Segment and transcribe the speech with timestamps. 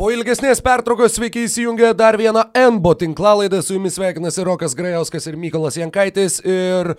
[0.00, 5.36] Po ilgesnės pertraukos sveiki įsijungę dar vieną NBO tinklalaidą, su jumis sveikinasi Rokas Grajauskas ir
[5.36, 6.94] Mykolas Jankaitis ir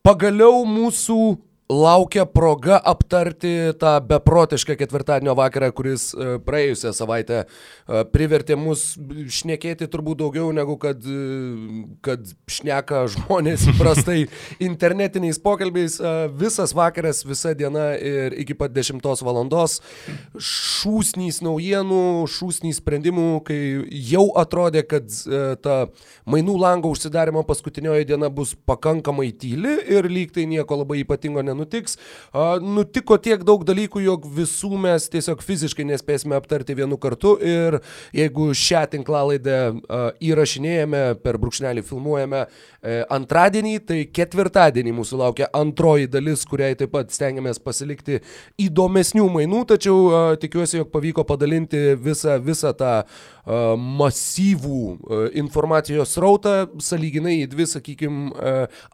[0.00, 1.18] pagaliau mūsų
[1.68, 8.92] laukia proga aptarti tą beprotišką ketvirtadienio vakarą, kuris e, praėjusią savaitę e, privertė mus
[9.38, 14.26] šnekėti turbūt daugiau negu kad, e, kad šneka žmonės įprastai
[14.62, 15.98] internetiniais pokalbiais.
[16.38, 19.80] Visas vakaras, visa diena ir iki pat 10 valandos
[20.36, 23.58] šūsnys naujienų, šūsnys sprendimų, kai
[23.90, 25.10] jau atrodė, kad
[25.64, 25.76] ta
[26.28, 31.55] mainų lango užsidarimo paskutinioji diena bus pakankamai tyli ir lyg tai nieko labai ypatingo nenutiks
[31.56, 31.96] nenutiks.
[32.62, 37.80] Nutiko tiek daug dalykų, jog visų mes tiesiog fiziškai nespėsime aptarti vienu kartu ir
[38.16, 39.58] jeigu šią tinklalaidę
[40.20, 42.46] įrašinėjame, per brūkšnelį filmuojame
[43.12, 48.20] antradienį, tai ketvirtadienį mūsų laukia antroji dalis, kuriai taip pat stengiamės pasilikti
[48.62, 49.98] įdomesnių mainų, tačiau
[50.42, 52.94] tikiuosi, jog pavyko padalinti visą, visą tą
[53.76, 54.80] masyvų
[55.42, 58.46] informacijos rautą, saliginai į dvi, sakykime,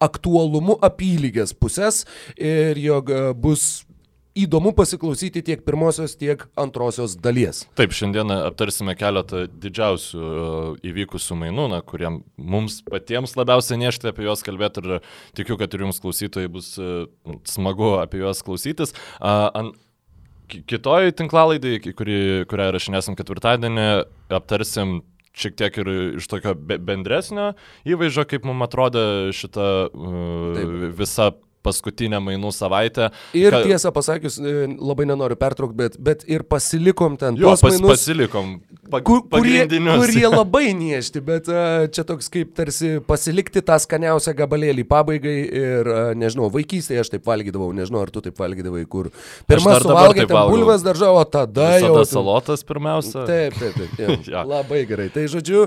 [0.02, 2.04] aktualumu apylygės pusės
[2.36, 3.84] ir jog bus
[4.38, 7.64] įdomu pasiklausyti tiek pirmosios, tiek antrosios dalies.
[7.78, 10.32] Taip, šiandien aptarsime keletą didžiausių
[10.88, 14.98] įvykusių mainų, na, kuriem mums patiems labiausiai nešti apie juos kalbėti ir
[15.38, 16.74] tikiu, kad ir jums klausytojai bus
[17.48, 18.96] smagu apie juos klausytis.
[19.20, 19.74] An
[20.52, 22.18] kitoj tinklalaidai, kuri,
[22.50, 23.88] kurią rašinėsim ketvirtadienį,
[24.32, 25.00] aptarsim
[25.32, 25.88] šiek tiek ir
[26.20, 27.52] iš tokio bendresnio
[27.88, 29.04] įvaizdžio, kaip mums atrodė
[29.36, 31.30] šita uh, visa
[31.64, 33.10] paskutinę mainų savaitę.
[33.38, 33.62] Ir ka...
[33.66, 37.94] tiesą pasakius, e, labai nenoriu pertraukti, bet, bet ir pasilikom ten jo, pas, mainus.
[37.94, 38.54] Pasilikom.
[38.92, 44.34] Pa, kur, kurie, kurie labai niešti, bet uh, čia toks kaip tarsi pasilikti tą skaniausią
[44.36, 49.08] gabalėlį pabaigai ir, uh, nežinau, vaikystėje aš taip valgydavau, nežinau, ar tu taip valgydavai, kur
[49.48, 51.94] pirmą suvalgė ten bulves daržo, o tada Visada jau...
[52.02, 53.24] Tada salotas pirmiausia.
[53.28, 53.94] Taip, taip, taip.
[53.96, 54.42] taip ja.
[54.48, 55.08] Labai gerai.
[55.14, 55.64] Tai žodžiu,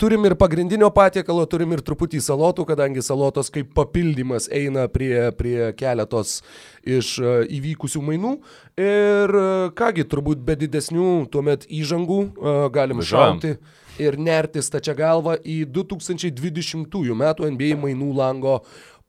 [0.00, 5.32] turim ir pagrindinio patiekalo, turim ir truputį salotų, kadangi salotos kaip papildymas eina prie prie,
[5.36, 6.40] prie keletos
[6.82, 8.32] iš e, įvykusių mainų.
[8.80, 9.44] Ir e,
[9.78, 13.56] kągi, turbūt be didesnių tuomet įžangų e, galim šauti
[14.02, 17.24] ir nerti stačia galva į 2020 m.
[17.52, 18.62] NBA mainų lango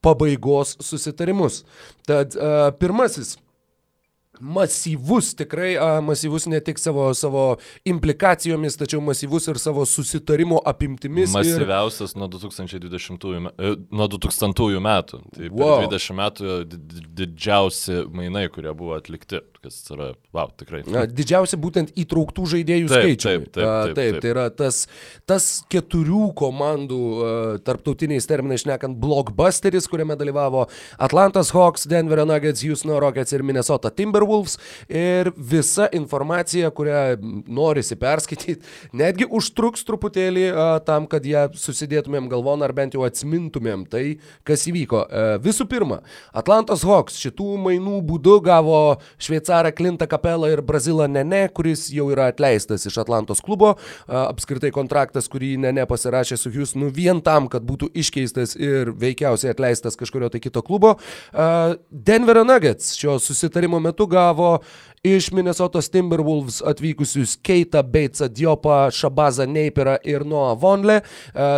[0.03, 1.63] pabaigos susitarimus.
[2.03, 2.35] Tad
[2.75, 3.37] pirmasis
[4.43, 7.45] masyvus, tikrai a, masyvus ne tik savo, savo
[7.87, 11.31] implikacijomis, tačiau masyvus ir savo susitarimo apimtimis.
[11.35, 12.21] Masyviausias ir...
[12.21, 15.23] nuo 2020 e, nuo 2000 metų.
[15.37, 15.87] Tai wow.
[15.87, 16.59] 20 metų
[17.15, 20.81] didžiausi mainai, kurie buvo atlikti kas yra, wow, tikrai.
[20.91, 23.39] Na, didžiausia būtent įtrauktų žaidėjų taip, skaičiai.
[23.39, 24.17] Taip, taip, taip, taip, taip.
[24.23, 24.79] Tai yra tas,
[25.29, 26.99] tas keturių komandų,
[27.63, 30.65] tarptautiniais terminais šnekant, blockbusteris, kuriame dalyvavo
[31.01, 34.57] Atlantas Hawks, Denverio Nuggets, Houston Rockets ir Minnesota Timberwolves.
[34.91, 37.15] Ir visa informacija, kurią
[37.47, 38.59] norisi perskaityti,
[39.03, 40.49] netgi užtruks truputėlį
[40.87, 44.03] tam, kad ją susidėtumėm galvon ar bent jau atsimintumėm tai,
[44.43, 45.05] kas įvyko.
[45.07, 46.01] Uh, visų pirma,
[46.35, 48.83] Atlantas Hawks šitų mainų būdu gavo
[49.23, 53.75] šveicarų šveicarą Klintą Kapelą ir Brazilą Nene, kuris jau yra atleistas iš Atlantos klubo.
[54.07, 59.95] Apskritai kontraktas, kurį Nene pasirašė su Houstonu vien tam, kad būtų iškeistas ir veikiausiai atleistas
[59.95, 60.97] kažkurio tai kito klubo.
[61.91, 64.61] Denverio Nuggets šio susitarimo metu gavo
[65.03, 71.01] iš Minnesotos Timberwolves atvykusius Keitą Batesą Diopą, Šabazą Neiperą ir Noah Vonlę,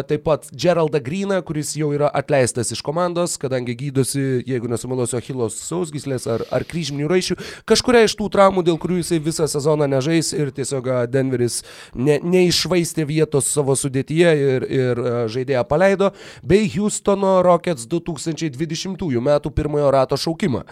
[0.07, 5.59] taip pat Geraldą Greeną, kuris jau yra atleistas iš komandos, kadangi gydosi, jeigu nesumeluosiu, Achilos
[5.61, 7.37] sausgyslės ar, ar kryžminių raišių,
[7.69, 11.59] kažkuria iš tų traumų, dėl kurių jisai visą sezoną nežais ir tiesiog Denveris
[11.93, 16.09] ne, neišvaistė vietos savo sudėtyje ir, ir žaidėją paleido,
[16.41, 19.31] bei Houstono Rockets 2020 m.
[19.53, 20.65] pirmojo rato šaukimą.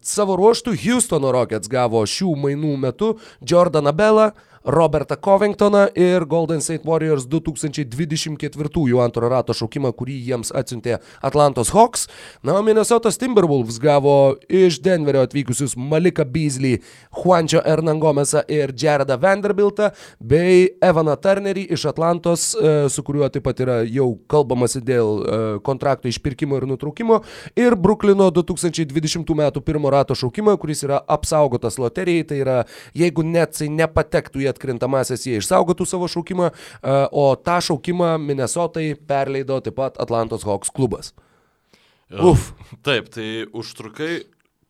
[0.00, 4.30] Savo ruoštų Houstono Rockets gavo šių mainų metu Jordaną Belą,
[4.64, 12.06] Robertą Covingtoną ir Golden State Warriors 2024 antro rato šaukimą, kurį jiems atsiuntė Atlantos Hawks.
[12.42, 16.78] Na, o Minnesotos Timberwolves gavo iš Denverio atvykusius Malika Beasley,
[17.12, 23.60] Juančio Hernangomesą ir Jaredą Vanderbiltą, bei Evaną Turnerį iš Atlantos, e, su kuriuo taip pat
[23.60, 27.20] yra jau kalbamasi dėl e, kontrakto išpirkimo ir nutraukimo,
[27.52, 29.44] ir Bruklino 2020 m.
[29.60, 32.58] pirmo rato šaukimą, kuris yra apsaugotas loterijai, tai yra
[32.96, 36.50] jeigu net jisai nepatektų į atkrintamasis jie išsaugotų savo šaukimą,
[37.12, 41.12] o tą šaukimą Minnesotai perleido taip pat Atlantos Hawks klubas.
[42.14, 42.52] Uf.
[42.86, 44.24] Taip, tai užtrukai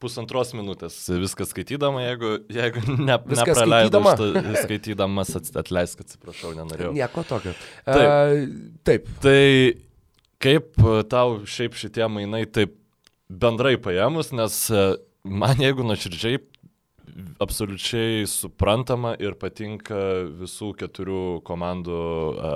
[0.04, 4.54] pusantros minutės viską skaitydama, jeigu, jeigu ne, nepraleidau skaitydama.
[4.64, 5.32] skaitydamas,
[5.62, 6.92] atleisk, atsiprašau, nenorėjau.
[6.96, 7.54] Nieko tokio.
[7.86, 8.04] Taip.
[8.04, 9.08] Uh, taip.
[9.24, 9.40] Tai
[10.44, 12.76] kaip tau šiaip šitie mainai taip
[13.32, 14.58] bendrai paėmus, nes
[15.24, 16.42] man jeigu nuoširdžiai
[17.42, 19.98] absoliučiai suprantama ir patinka
[20.40, 22.00] visų keturių komandų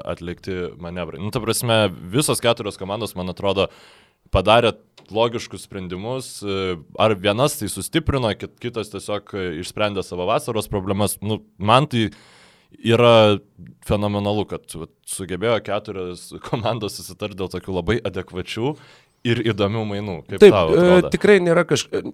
[0.09, 1.21] atlikti manevrai.
[1.23, 3.69] Nu, ta prasme, visos keturios komandos, man atrodo,
[4.35, 4.75] padarė
[5.15, 6.33] logiškus sprendimus,
[7.01, 11.17] ar vienas tai sustiprino, kitas tiesiog išsprendė savo vasaros problemas.
[11.25, 12.09] Nu, man tai
[12.85, 13.39] yra
[13.89, 14.77] fenomenalu, kad
[15.09, 18.75] sugebėjo keturios komandos susitarti dėl tokių labai adekvačių
[19.27, 20.17] ir įdomių mainų.
[20.29, 22.05] Kaip Taip, e, tikrai nėra kažkas,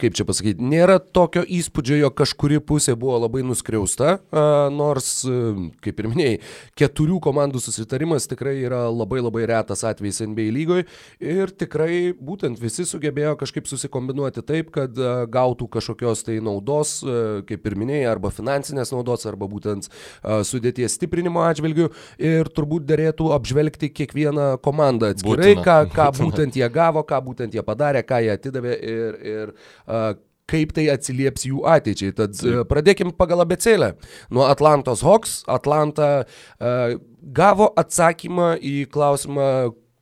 [0.00, 5.68] kaip čia pasakyti, nėra tokio įspūdžio, jog kažkuri pusė buvo labai nuskriausta, a, nors, e,
[5.84, 6.40] kaip ir minėjai,
[6.80, 10.86] keturių komandų susitarimas tikrai yra labai labai retas atvejis NBA lygoje
[11.22, 17.44] ir tikrai būtent visi sugebėjo kažkaip susikombinuoti taip, kad a, gautų kažkokios tai naudos, a,
[17.46, 21.88] kaip ir minėjai, arba finansinės naudos, arba būtent a, sudėties stiprinimo atžvilgių
[22.18, 25.64] ir turbūt dėrėtų apžvelgti kiekvieną komandą atskirai, Būtina.
[25.64, 30.14] ką, ką būtent jie gavo, ką būtent jie padarė, ką jie atidavė ir, ir uh,
[30.50, 32.14] kaip tai atsilieps jų ateičiai.
[32.16, 33.94] Tad pradėkim pagal abecėlę.
[34.34, 35.38] Nuo Atlantos Hawks.
[35.48, 39.48] Atlanta uh, gavo atsakymą į klausimą,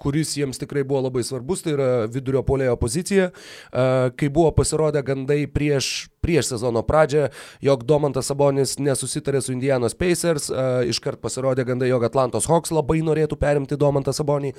[0.03, 3.31] kuris jiems tikrai buvo labai svarbus, tai yra vidurio polėjo pozicija.
[3.73, 7.29] Kai buvo pasirodę gandai prieš, prieš sezono pradžią,
[7.63, 10.49] jog Domantas Sabonis nesusitarė su Indianos Pacers,
[10.91, 14.53] iškart pasirodė gandai, jog Atlantos Hawks labai norėtų perimti Domantą Sabonį.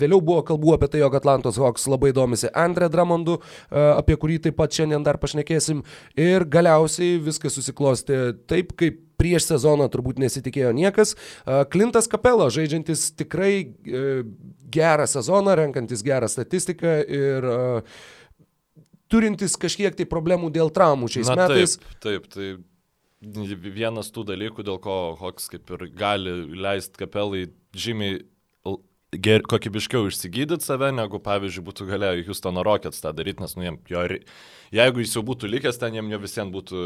[0.00, 3.38] Vėliau buvo kalbų apie tai, jog Atlantos Hawks labai domisi Andre Dramondu,
[3.70, 5.84] apie kurį taip pat šiandien dar pašnekėsim.
[6.20, 8.20] Ir galiausiai viskas susiklosti
[8.50, 11.14] taip, kaip prieš sezoną turbūt nesitikėjo niekas.
[11.72, 14.04] Klintas Kapelo, žaidžiantis tikrai e,
[14.74, 17.48] gerą sezoną, renkantis gerą statistiką ir
[19.12, 21.78] turintis kažkiek tai problemų dėl traumų šiais Na, metais.
[22.02, 28.20] Taip, taip, tai vienas tų dalykų, dėl ko Hoks kaip ir gali leisti kapelai žymiai
[29.14, 33.78] ger, kokybiškiau išsigydyti save, negu pavyzdžiui būtų galėję Houstono Rockets tą daryti, nes nu, jiem,
[33.88, 34.02] jo,
[34.74, 36.82] jeigu jis jau būtų likęs, ten jiem jo visiems būtų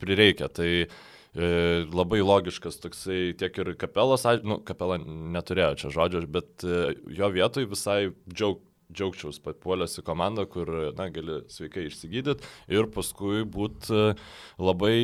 [0.00, 0.48] prireikę.
[0.54, 0.86] Tai E,
[1.34, 7.70] labai logiškas toksai tiek ir kapelas, nu, kapela neturėjo čia žodžio, bet e, jo vietoj
[7.70, 8.60] visai džiaug,
[8.92, 10.68] džiaugčiaus papuolęs į komandą, kur,
[10.98, 12.44] na, gali sveikai išsigydyti
[12.76, 14.14] ir paskui būti e,
[14.60, 14.96] labai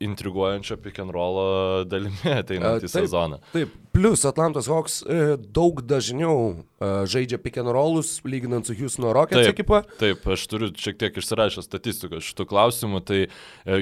[0.00, 3.38] intriguojančio pick and roll dalimi ateinantį sezoną.
[3.52, 9.12] Taip, plus Atlantos Hawks e, daug dažniau e, žaidžia pick and rollus, lyginant su Houstono
[9.14, 9.82] Rockets taip, ekipa.
[10.00, 13.02] Taip, aš turiu šiek tiek išsirašęs statistiką šitų klausimų.
[13.06, 13.28] Tai e,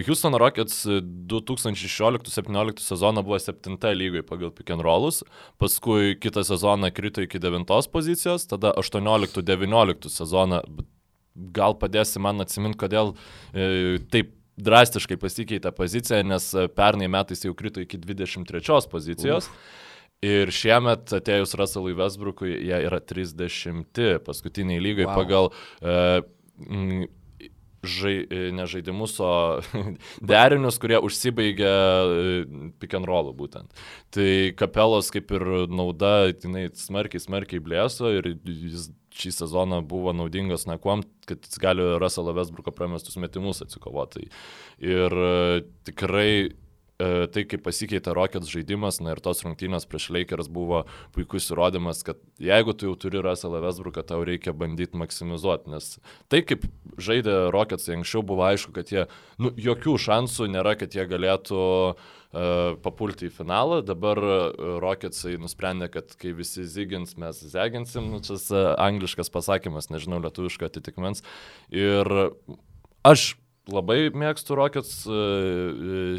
[0.06, 0.84] Houstono Rockets
[1.32, 5.22] 2016-2017 sezoną buvo 7 lygoje pagal pick and rollus,
[5.62, 10.62] paskui kitą sezoną krito iki 9 pozicijos, tada 18-19 sezoną
[11.34, 13.14] gal padėsi man atsiminti, kodėl
[13.56, 19.48] e, taip drastiškai pasikeitė pozicija, nes e, pernai metais jau krito iki 23 pozicijos.
[19.50, 19.78] Uf.
[20.22, 25.16] Ir šiemet atėjus Russellui Westbrookui, jie yra 30 paskutiniai lygai wow.
[25.18, 25.50] pagal
[25.82, 27.08] e,
[27.82, 29.32] žai, e, ne žaidimus, o
[30.32, 32.40] derinius, kurie užsibaigia e,
[32.80, 33.84] pick and rollų būtent.
[34.14, 40.64] Tai kapelos kaip ir nauda, jinai smarkiai, smarkiai blėso ir jis šį sezoną buvo naudingas,
[40.68, 44.28] na, kuom, kad jis gali Russell Westbrooko pramestus metimus atsikovoti.
[44.80, 46.32] Ir e, tikrai
[47.34, 50.84] tai, kaip pasikeitė Rockets žaidimas, na ir tos rungtynės prieš Lakers buvo
[51.16, 55.96] puikus įrodymas, kad jeigu tu jau turi Russell Westbrooką, tau reikia bandyti maksimizuoti, nes
[56.32, 56.66] tai, kaip
[57.00, 59.06] žaidė Rockets anksčiau, buvo aišku, kad jie,
[59.42, 63.82] nu, jokių šansų nėra, kad jie galėtų uh, papulti į finalą.
[63.84, 64.18] Dabar
[64.82, 68.08] Rocketsai nusprendė, kad kai visi zygins, mes zeginsim.
[68.12, 68.38] Nu, čia
[68.80, 71.22] angliškas pasakymas, nežinau, lietuviško atitikmens.
[71.68, 72.08] Ir
[73.04, 73.34] aš
[73.70, 75.02] labai mėgstu Rockets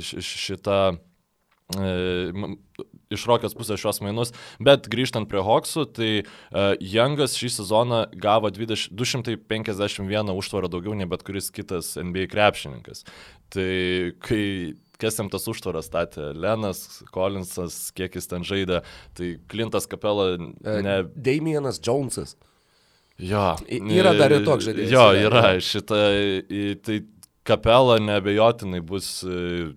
[0.03, 0.83] šitą
[3.13, 6.09] iš Rockets pusės šios mainus, bet grįžtant prie Hawksų, tai
[6.83, 13.05] Youngas šį sezoną gavo 20, 251 užtvarą daugiau nei bet kuris kitas NBA krepšininkas.
[13.53, 13.69] Tai
[14.21, 14.43] kai
[15.01, 18.81] kas jam tas užtvaras statė, Lenas, Collinsas, kiek jis ten žaidė,
[19.17, 20.33] tai Klintas Kapela.
[20.38, 20.97] E, ne...
[21.15, 22.38] Damienas Jonesas.
[23.21, 23.53] Jo.
[23.69, 24.93] Yra dar ir toks žaidėjas.
[24.93, 25.43] Jo, yra.
[25.62, 26.00] Šitą,
[26.85, 27.01] tai
[27.43, 29.73] Kapela nebejotinai bus e,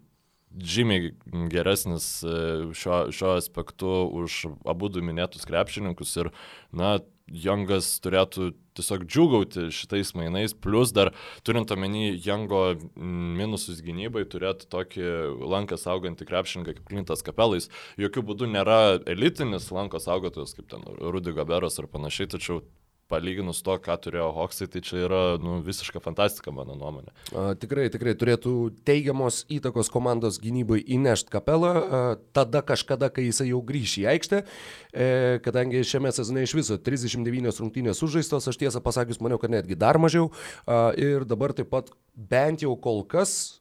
[0.57, 1.11] žymiai
[1.51, 2.37] geresnis e,
[2.77, 3.93] šiuo, šiuo aspektu
[4.23, 6.33] už abu du minėtus krepšininkus ir,
[6.71, 6.97] na,
[7.27, 11.11] Jongas turėtų tiesiog džiugauti šitais mainais, plus dar
[11.43, 15.09] turint omeny Jango minusus gynybai, turėtų tokį
[15.43, 17.67] lanką saugantį krepšininką kaip Klintas Kapelais.
[17.99, 18.79] Jokių būdų nėra
[19.11, 22.63] elitinis lankos saugotojas kaip ten Rudy Gaberas ar panašiai, tačiau
[23.11, 27.13] palyginus to, ką turėjo Hoksai, tai čia yra nu, visiška fantastika, mano nuomonė.
[27.33, 28.55] A, tikrai, tikrai turėtų
[28.87, 32.03] teigiamos įtakos komandos gynybai įnešti kapelą, a,
[32.37, 35.11] tada kažkada, kai jisai jau grįš į aikštę, e,
[35.45, 40.01] kadangi šiame sezone iš viso 39 rungtynės sužaistos, aš tiesą pasakius maniau, kad netgi dar
[40.03, 40.33] mažiau.
[40.67, 43.61] A, ir dabar taip pat bent jau kol kas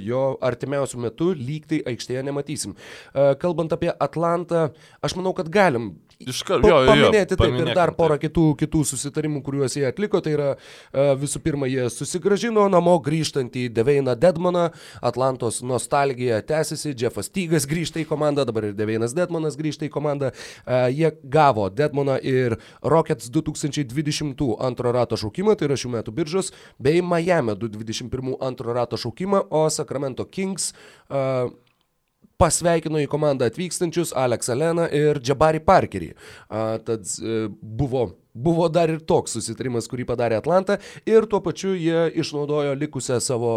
[0.00, 2.76] jo artimiausių metų lygtai aikštėje nematysim.
[3.42, 4.70] Kalbant apie Atlantą,
[5.04, 8.26] aš manau, kad galim Iš karto, jo, jo, paminėti taip ir dar porą taip.
[8.26, 10.20] kitų, kitų susitarimų, kuriuos jie atliko.
[10.20, 10.48] Tai yra
[11.16, 14.66] visų pirma, jie susigražino namo grįžtantį Deveiną Dedmaną,
[15.00, 20.34] Atlantos nostalgija tęsiasi, Jeffas Tygas grįžta į komandą, dabar ir Deveinas Dedmanas grįžta į komandą.
[20.92, 27.00] Jie gavo Dedmaną ir Rockets 2020 antro rato šaukimą, tai yra šių metų biržos, bei
[27.00, 27.56] Miami
[27.90, 31.50] 2021 antro rato šaukimą, o Sacramento Kings uh,
[32.40, 36.10] pasveikino į komandą atvykstančius Aleksą Leną ir Džabarį Parkerį.
[36.48, 41.72] A, tad e, buvo Buvo dar ir toks susitarimas, kurį padarė Atlanta ir tuo pačiu
[41.74, 43.54] jie išnaudojo likusią savo,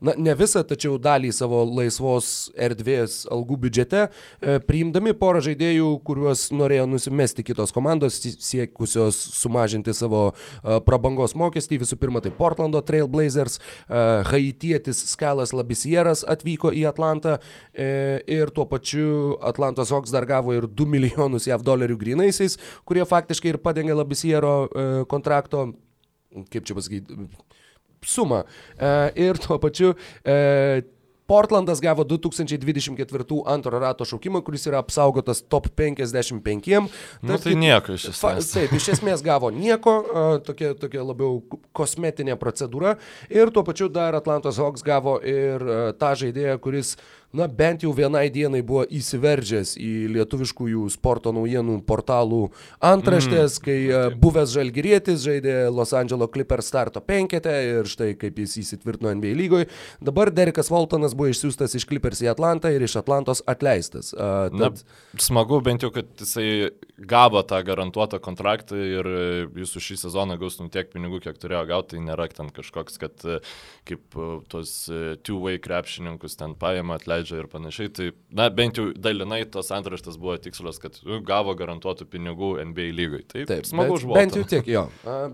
[0.00, 4.06] na ne visą, tačiau dalį savo laisvos erdvės algų biudžete,
[4.68, 10.30] priimdami porą žaidėjų, kuriuos norėjo nusimesti kitos komandos, siekusios sumažinti savo
[10.86, 11.82] prabangos mokestį.
[11.84, 13.60] Visų pirma, tai Portlando Trailblazers,
[14.30, 17.36] haitietis Skalas Labisieras atvyko į Atlantą
[17.72, 23.04] e, ir tuo pačiu Atlantos Hawks dar gavo ir 2 milijonus JAV dolerių grinaisiais, kurie
[23.08, 25.70] faktiškai ir padengia Labisiero e, kontrakto,
[26.52, 27.26] kaip čia pasakyti,
[28.06, 28.44] sumą.
[28.78, 28.94] E,
[29.28, 30.82] ir tuo pačiu e,
[31.30, 36.72] Portlandas gavo 2024 antro rato šaukimą, kuris yra apsaugotas top 55.
[37.22, 38.48] Na nu, tai nieko iš esmės.
[38.50, 39.94] Taip, iš esmės gavo nieko,
[40.42, 41.38] tokia, tokia labiau
[41.70, 42.96] kosmetinė procedūra.
[43.30, 45.62] Ir tuo pačiu dar Atlantos Hawks gavo ir
[46.02, 51.78] tą žaidėją, kuris uh, na bent jau vienai dienai buvo įsiveržęs į lietuviškųjų sporto naujienų
[51.86, 52.42] portalų
[52.82, 53.64] antraštės, mm.
[53.66, 59.12] kai e, buvęs žalgyrietis žaidė Los Angeles Clippers starto penketę ir štai kaip jis įsitvirtino
[59.14, 59.70] NBA lygoje.
[60.02, 64.10] Dabar Derekas Voltonas buvo išsiųstas iš Clippers į Atlantą ir iš Atlantos atleistas.
[64.10, 64.82] Uh, tad...
[64.82, 69.06] Na, smagu bent jau, kad jisai gavo tą garantuotą kontraktą ir
[69.62, 72.98] jis už šį sezoną gaus nu tiek pinigų, kiek turėjo gauti, tai nėra ten kažkoks,
[73.00, 73.38] kad e,
[73.88, 74.18] kaip
[74.52, 74.74] tos
[75.26, 77.90] two-way krepšininkus ten paėmė, atleidžia leidžia ir panašiai.
[77.94, 82.88] Tai, na, bent jau dalinai tos antraštės buvo tikslios, kad nu, gavo garantuotų pinigų NBA
[82.96, 83.22] lygai.
[83.30, 84.18] Tai taip, smagu žmogui.
[84.18, 84.86] Bent jau tiek, jo.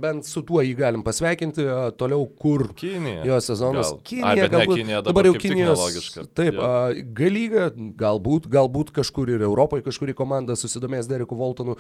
[0.03, 1.65] Bent su tuo jį galim pasveikinti,
[2.01, 3.25] toliau kur Kinija.
[3.29, 3.93] jo sezonas.
[3.95, 4.03] Gal.
[4.11, 6.11] Kinija, A, galbūt, ne, Kinija dabar, dabar jau Kinijos.
[6.37, 7.01] Taip, yeah.
[7.17, 11.79] galyga, galbūt, galbūt kažkur ir Europoje kažkuri komanda susidomės Dereku Voltonu.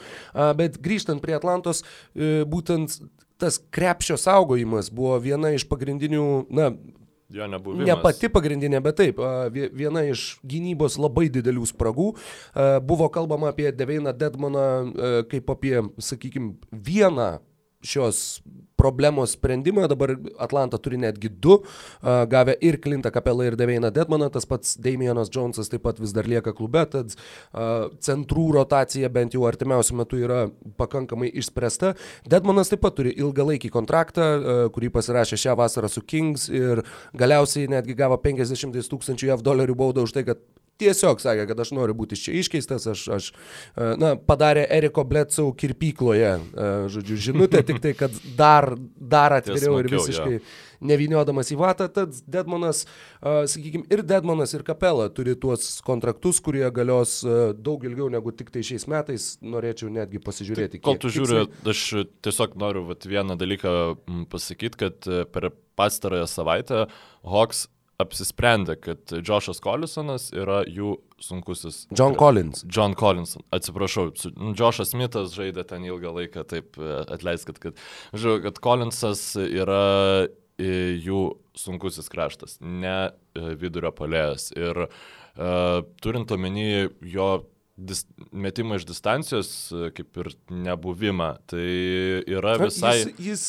[0.58, 1.82] Bet grįžtant prie Atlantos,
[2.14, 3.00] e, būtent
[3.40, 6.70] tas krepšio saugojimas buvo viena iš pagrindinių, na,
[7.34, 7.88] Jo nebuvimas.
[7.88, 9.18] Ne pati pagrindinė, bet taip,
[9.74, 12.12] viena iš gynybos labai didelių spragų.
[12.86, 14.66] Buvo kalbama apie Deveiną Dedmaną
[15.32, 17.32] kaip apie, sakykime, vieną
[17.86, 18.22] šios
[18.76, 19.86] problemos sprendimą.
[19.88, 21.54] Dabar Atlanta turi netgi du,
[22.02, 24.28] gavę ir Klintą Kapelą, ir Deveiną Dedmaną.
[24.34, 27.14] Tas pats Damienas Jonesas taip pat vis dar lieka klube, tad
[28.04, 30.42] centrų rotacija bent jau artimiausiu metu yra
[30.76, 31.94] pakankamai išspręsta.
[32.28, 34.28] Dedmanas taip pat turi ilgalaikį kontraktą,
[34.76, 36.84] kurį pasirašė šią vasarą su Kings ir
[37.16, 40.44] galiausiai netgi gavo 50 tūkstančių JAV dolerių baudą už tai, kad
[40.80, 43.32] tiesiog sakė, kad aš noriu būti čia iškeistas, aš, aš
[44.00, 46.36] na, padarė Eriko Bletsau kirpykloje,
[46.92, 50.40] žodžiu, žinutę, tik tai, kad dar, dar atviriau ir visiškai
[50.86, 52.82] neviniodamas į vatą, tad Dedmonas,
[53.24, 57.18] sakykime, ir Dedmonas, ir Kapela turi tuos kontraktus, kurie galios
[57.56, 60.76] daug ilgiau negu tik tai šiais metais, norėčiau netgi pasižiūrėti.
[60.76, 61.86] Tai, kol tu žiūri, aš
[62.26, 63.72] tiesiog noriu vat, vieną dalyką
[64.32, 66.84] pasakyti, kad per pastarąją savaitę
[67.24, 67.66] Hawks
[68.02, 71.84] apsisprendė, kad Joshas Collisonas yra jų sunkusis.
[71.96, 72.64] John Collins.
[72.68, 74.10] John Collins, atsiprašau.
[74.56, 77.80] Joshas Smithas žaidė ten ilgą laiką, taip e, atleiskit, kad,
[78.12, 79.82] žinau, kad Collinsas yra
[80.26, 80.70] e,
[81.06, 81.22] jų
[81.56, 84.50] sunkusis kraštas, ne e, vidurio palėjas.
[84.56, 87.30] Ir uh, turint omeny jo
[87.76, 88.02] dis,
[88.32, 89.50] metimą iš distancijos
[89.96, 91.28] kaip ir nebuvimą.
[91.50, 91.66] Tai
[92.38, 92.94] yra visai...
[93.02, 93.44] Jis, jis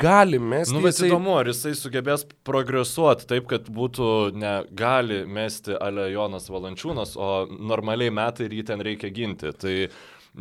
[0.00, 0.74] gali mesti.
[0.74, 1.10] Nu, bet jisai...
[1.10, 7.30] įdomu, ar jisai sugebės progresuoti taip, kad būtų ne gali mesti Ale Jonas Valančiūnas, o
[7.52, 9.52] normaliai metai ir jį ten reikia ginti.
[9.52, 9.90] Tai m,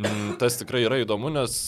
[0.06, 1.60] mm, tas tikrai yra įdomu, nes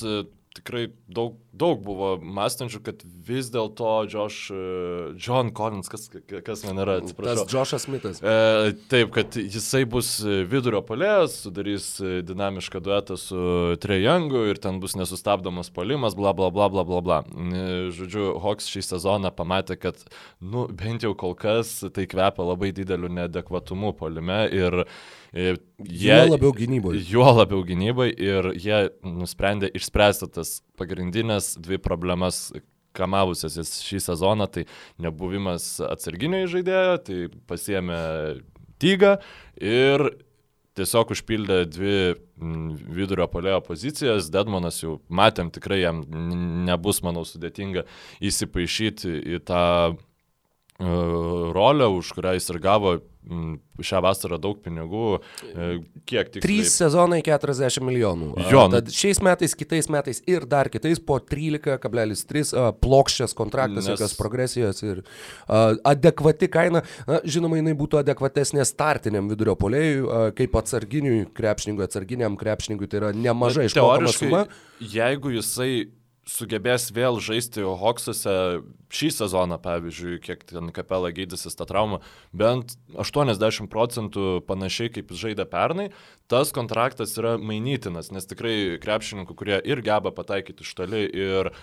[0.58, 6.08] tikrai daug, daug buvo mąstančių, kad vis dėlto Josh, e, John Collins, kas,
[6.46, 7.46] kas man yra, atsiprašau.
[7.46, 8.22] Tas Joshas Smithas.
[8.22, 11.90] E, taip, kad jisai bus vidurio polės, sudarys
[12.28, 13.42] dinamišką duetą su
[13.84, 17.20] Trejangu ir ten bus nesustabdomas polimas, bla bla bla bla bla bla.
[17.28, 20.02] E, žodžiu, Hawks šį sezoną pamatė, kad,
[20.42, 24.84] nu, bent jau kol kas tai kvepia labai dideliu neadekvatumu polime ir
[25.34, 25.57] Jie,
[26.07, 26.96] juo labiau gynybai.
[27.10, 32.48] Juo labiau gynybai ir jie nusprendė išspręsti tas pagrindinės dvi problemas
[32.98, 34.65] kamavusias šį sezoną, tai
[35.01, 37.19] nebuvimas atsarginio žaidėjo, tai
[37.50, 38.00] pasiemė
[38.81, 39.17] tygą
[39.62, 40.07] ir
[40.77, 41.93] tiesiog užpildė dvi
[42.93, 44.31] vidurio polėjo pozicijas.
[44.34, 46.03] Dedmonas jau matėm, tikrai jam
[46.67, 47.88] nebus, manau, sudėtinga
[48.22, 49.63] įsipaišyti į tą
[50.77, 55.19] rolę, už kurią jis ir gavo šią vasarą daug pinigų.
[55.53, 55.67] E,
[56.10, 56.41] kiek tik?
[56.43, 58.31] 3 sezonai 40 milijonų.
[58.51, 58.67] Jo.
[58.67, 64.15] Nu- Tad šiais metais, kitais metais ir dar kitais po 13,3 plokščias kontraktas, Nes- jokios
[64.17, 65.03] progresijos ir
[65.84, 66.84] adekvati kaina.
[67.07, 73.13] Na, žinoma, jinai būtų adekvatesnė startiniam vidurio polėjui, kaip atsarginiui krepšininkui, atsarginiam krepšininkui, tai yra
[73.13, 74.46] nemažai išmokama suma.
[74.81, 75.88] jeigu jisai
[76.27, 78.36] sugebės vėl žaisti Hoksuose
[78.93, 82.00] šį sezoną, pavyzdžiui, kiek ten kapela gydysis tą traumą,
[82.36, 85.89] bent 80 procentų panašiai kaip žaidė pernai,
[86.31, 91.53] tas kontraktas yra mainytinas, nes tikrai krepšininkų, kurie ir geba pataikyti iš toli ir e,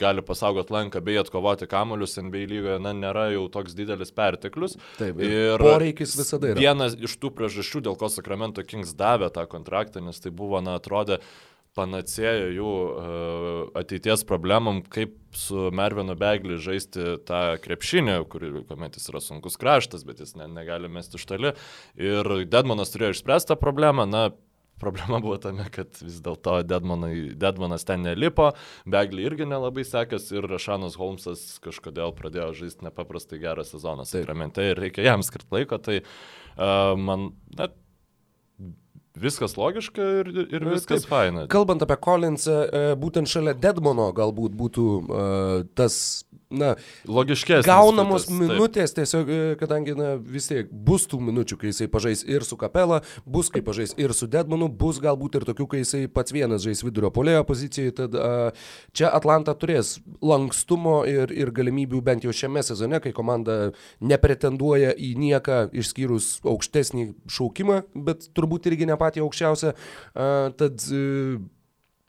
[0.00, 4.76] gali pasaugoti lanką bei atkovoti kamolius NBA lygoje, na, nėra jau toks didelis perteklius.
[5.00, 6.60] Taip, ir poreikis visada yra.
[6.60, 10.76] Vienas iš tų priežasčių, dėl ko Sacramento Kings davė tą kontraktą, nes tai buvo, na,
[10.80, 11.22] atrodė,
[11.76, 19.08] panacėja jų uh, ateities problemam, kaip su Mervinu Begli žaisti tą krepšinį, kur, kuomet jis
[19.12, 21.54] yra sunkus kraštas, bet jis ne, negali mesti iš toli.
[21.96, 24.30] Ir Dedmanas turėjo išspręstą problemą, na,
[24.82, 28.48] Problema buvo tame, kad vis dėlto Deadmanas ten nelipo,
[28.90, 34.80] Begli irgi nelabai sekėsi ir Rašanas Holmesas kažkodėl pradėjo žaisti nepaprastai gerą sezoną Sakramente ir
[34.82, 37.70] reikia jam skirti laiko, tai uh, man, na,
[39.18, 41.10] viskas logiška ir, ir viskas Taip.
[41.10, 41.46] faina.
[41.52, 45.96] Kalbant apie Collinsą, e, būtent šalia Dedmono galbūt būtų uh, tas
[46.52, 46.74] na,
[47.08, 47.66] Logiškesnis.
[47.66, 48.42] gaunamos fitas, taip.
[48.42, 52.58] minutės tiesiog, e, kadangi na, vis tiek bus tų minučių, kai jisai pažais ir su
[52.60, 56.64] Kapela, bus kai pažais ir su Dedmanu, bus galbūt ir tokių, kai jisai pats vienas
[56.64, 58.50] žais vidurio polėjo pozicijai, tad a,
[58.96, 65.14] čia Atlanta turės lankstumo ir, ir galimybių bent jau šiame sezone, kai komanda nepretenduoja į
[65.20, 69.74] nieką išskyrus aukštesnį šaukimą, bet turbūt irgi ne patį aukščiausią,
[70.14, 71.40] a, tad e,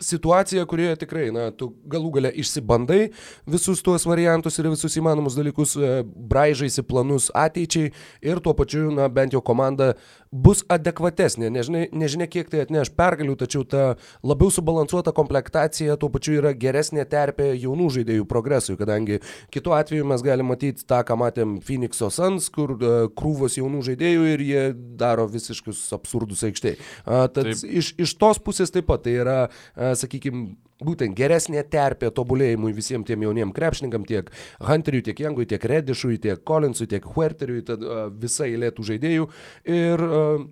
[0.01, 3.11] situacija, kurioje tikrai, na, tu galų gale išsibandai
[3.49, 7.93] visus tuos variantus ir visus įmanomus dalykus, e, braižaisi planus ateičiai
[8.25, 9.93] ir tuo pačiu, na, bent jau komanda
[10.33, 11.51] bus adekvatesnė.
[11.53, 13.83] Nežinia, nežinia kiek tai atneš pergalių, tačiau ta
[14.25, 19.19] labiau subalansuota komplektacija tuo pačiu yra geresnė terpė jaunų žaidėjų progresui, kadangi
[19.53, 24.27] kitu atveju mes galime matyti tą, ką matėm Phoenix'o Suns, kur uh, krūvos jaunų žaidėjų
[24.33, 24.65] ir jie
[24.99, 26.81] daro visiškus absurdus aikštėje.
[27.05, 27.63] Tad Taip.
[27.63, 33.07] iš, iš tos pusės taip pat tai yra, uh, sakykime, būtent geresnė terpė tobulėjimui visiems
[33.07, 34.31] tiem jauniem krepšininkam, tiek
[34.63, 39.31] Hunteriui, tiek Jangui, tiek Redišui, tiek Collinsui, tiek Huerteriui, tad uh, visa eilė tų žaidėjų.
[39.71, 40.43] Ir uh,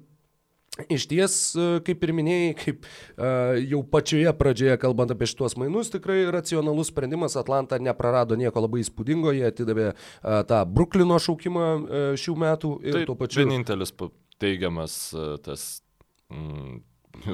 [0.90, 5.92] Iš ties, e, kaip ir minėjai, kaip uh, jau pačioje pradžioje, kalbant apie šitos mainus,
[5.92, 7.36] tikrai racionalus sprendimas.
[7.38, 12.98] Atlanta neprarado nieko labai įspūdingo, jie atidavė uh, tą Bruklino šaukimą uh, šių metų ir
[13.02, 13.44] Tai tuo pačiu...
[13.44, 13.92] vienintelis
[14.42, 15.84] teigiamas e, tas
[16.34, 16.82] mm,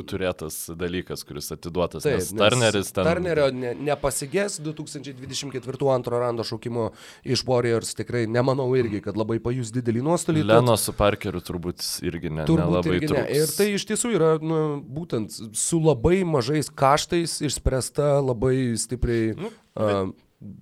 [0.09, 2.03] turėtas dalykas, kuris atiduotas.
[2.03, 3.05] Taip, nes Turneris ten.
[3.07, 6.89] Turnerio ne, nepasigės 2024 antro rando šaukimo
[7.27, 10.43] iš Warriors, tikrai nemanau irgi, kad labai pajus didelį nuostolį.
[10.45, 13.23] tad- Leno su Parkeriu turbūt irgi ne, Turbūt nelabai irgi ne.
[13.23, 13.35] trūks.
[13.37, 19.51] Ir tai iš tiesų yra nu, būtent su labai mažais kaštais išspręsta labai stipriai, Nu,
[19.77, 20.11] uh,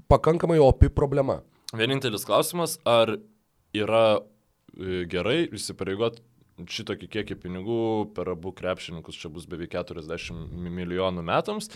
[0.09, 1.41] pakankamai opi problema.
[1.75, 3.17] Vienintelis klausimas, ar
[3.75, 4.19] yra
[4.77, 6.19] e, gerai įsipareigot
[6.63, 7.79] šitokį kiekį pinigų
[8.15, 11.71] per abu krepšininkus, čia bus beveik 40 milijonų metams,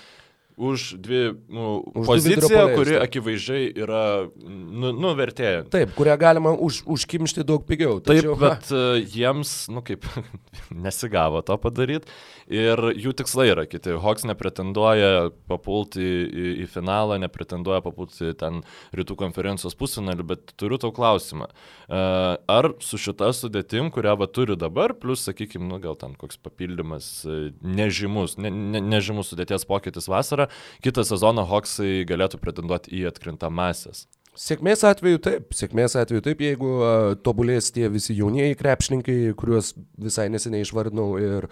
[0.59, 3.03] už dvi nu, Už poziciją, kuri taip.
[3.07, 4.01] akivaizdžiai yra
[4.43, 5.63] nu, nuvertėja.
[5.71, 8.01] Taip, kurią galima už, užkimšti daug pigiau.
[8.03, 10.03] Taip, Tačiau, bet e, jiems, nu kaip,
[10.85, 12.11] nesigavo to padaryti.
[12.51, 13.93] Ir jų tikslai yra kiti.
[14.03, 18.59] Hawks nepretenduoja papulti į, į finalą, nepretenduoja papulti ten
[18.97, 21.47] rytų konferencijos pusfinalį, bet turiu tau klausimą.
[21.87, 22.03] E,
[22.49, 27.09] Ar su šita sudėtim, kurią va turi dabar, plus, sakykime, nu gal ten koks papildymas
[27.23, 30.48] e, nežymus, ne, ne, nežymus sudėties pokytis vasarą,
[30.85, 34.07] kitą sezoną Hawksai galėtų pretenduoti į atkrintamasias.
[34.39, 36.91] Sėkmės atveju taip, sėkmės atveju taip, jeigu uh,
[37.27, 41.07] tobulės tie visi jaunieji krepšininkai, kuriuos visai neseniai išvardinau.
[41.19, 41.47] Ir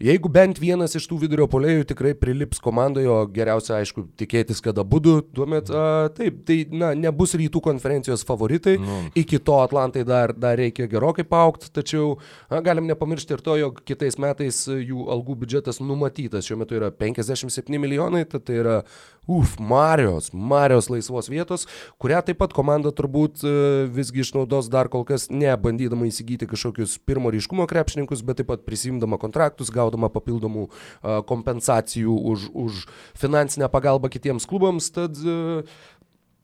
[0.00, 4.80] jeigu bent vienas iš tų vidurio polėjų tikrai prilips komandoje, o geriausia, aišku, tikėtis, kad
[4.80, 8.78] abu du, tuomet uh, taip, tai na, nebus rytų konferencijos favoritai.
[8.80, 9.02] Nu.
[9.20, 12.14] Iki to Atlantai dar, dar reikia gerokai paaukti, tačiau
[12.48, 16.88] na, galim nepamiršti ir to, jog kitais metais jų algų biudžetas numatytas šiuo metu yra
[16.88, 18.80] 57 milijonai, tad tai yra,
[19.28, 21.68] uf, Marijos, Marijos laisvos vietos,
[22.00, 23.52] kurią taip pat komanda turbūt e,
[23.90, 28.62] visgi išnaudos dar kol kas ne bandydama įsigyti kažkokius pirmo ryškumo krepšininkus, bet taip pat
[28.66, 32.84] prisimdama kontraktus, gaudama papildomų a, kompensacijų už, už
[33.18, 34.92] finansinę pagalbą kitiems klubams.
[34.94, 35.64] Tad e,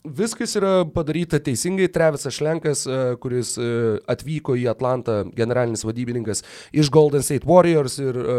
[0.06, 1.88] viskas yra padaryta teisingai.
[1.92, 3.66] Trevisas Šlenkas, e, kuris e,
[4.10, 6.42] atvyko į Atlantą, generalinis vadybininkas
[6.76, 8.36] iš Golden State Warriors ir e,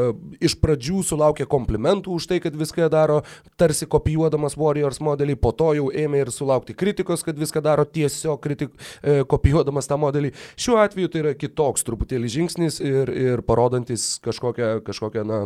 [0.47, 3.21] iš pradžių sulaukė komplimentų už tai, kad viską daro
[3.59, 8.41] tarsi kopijuodamas Warriors modelį, po to jau ėmė ir sulaukti kritikos, kad viską daro tiesiog
[8.43, 8.73] kritik,
[9.29, 10.33] kopijuodamas tą modelį.
[10.59, 15.39] Šiuo atveju tai yra kitoks truputėlį žingsnis ir, ir parodantis kažkokią, kažkokią na,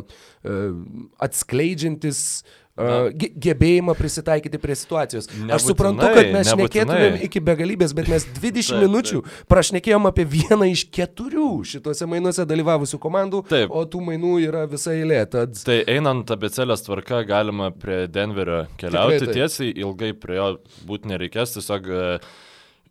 [1.22, 5.28] atskleidžiantis uh, gebėjimą prisitaikyti prie situacijos.
[5.28, 9.42] Nebūtinai, Aš suprantu, kad mes šnekėtumėm iki begalybės, bet mes 20 taip, minučių taip.
[9.52, 13.74] prašnekėjom apie vieną iš keturių šituose mainuose dalyvavusių komandų, taip.
[13.76, 15.26] o tų mainų yra visa eilė.
[15.32, 15.60] Tad...
[15.68, 20.54] Tai einant abecelės tvarka, galima prie Denverio keliauti tiesiai, ilgai prie jo
[20.88, 22.32] būti nereikės, tiesiog uh,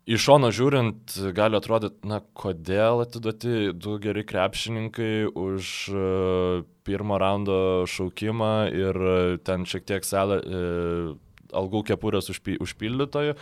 [0.09, 7.57] Iš šono žiūrint, gali atrodyti, na, kodėl atiduoti du geri krepšininkai už uh, pirmo raundo
[7.85, 11.11] šaukimą ir uh, ten šiek tiek salę, uh,
[11.53, 13.35] algų kepurės užpy, užpildytojų.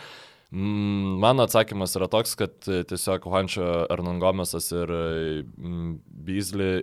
[0.50, 4.92] Mm, mano atsakymas yra toks, kad tiesiog Juančio Ernangomesas ir
[5.56, 6.82] Beasley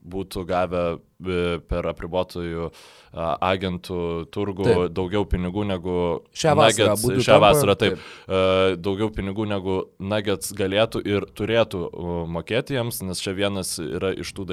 [0.00, 2.70] būtų gavę e, per apribotojų
[3.12, 4.82] agentų turgų taip.
[4.94, 5.94] daugiau pinigų negu
[6.30, 6.94] šią vasarą.
[6.94, 8.82] Nuggets, šią vasarą taip, taip.
[8.84, 11.86] Daugiau pinigų negu Nuggets galėtų ir turėtų
[12.30, 14.46] mokėti jiems, nes čia vienas yra iš tų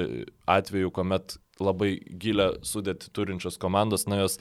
[0.50, 4.38] atvejų, kuomet labai gilę sudėti turinčios komandos, na jos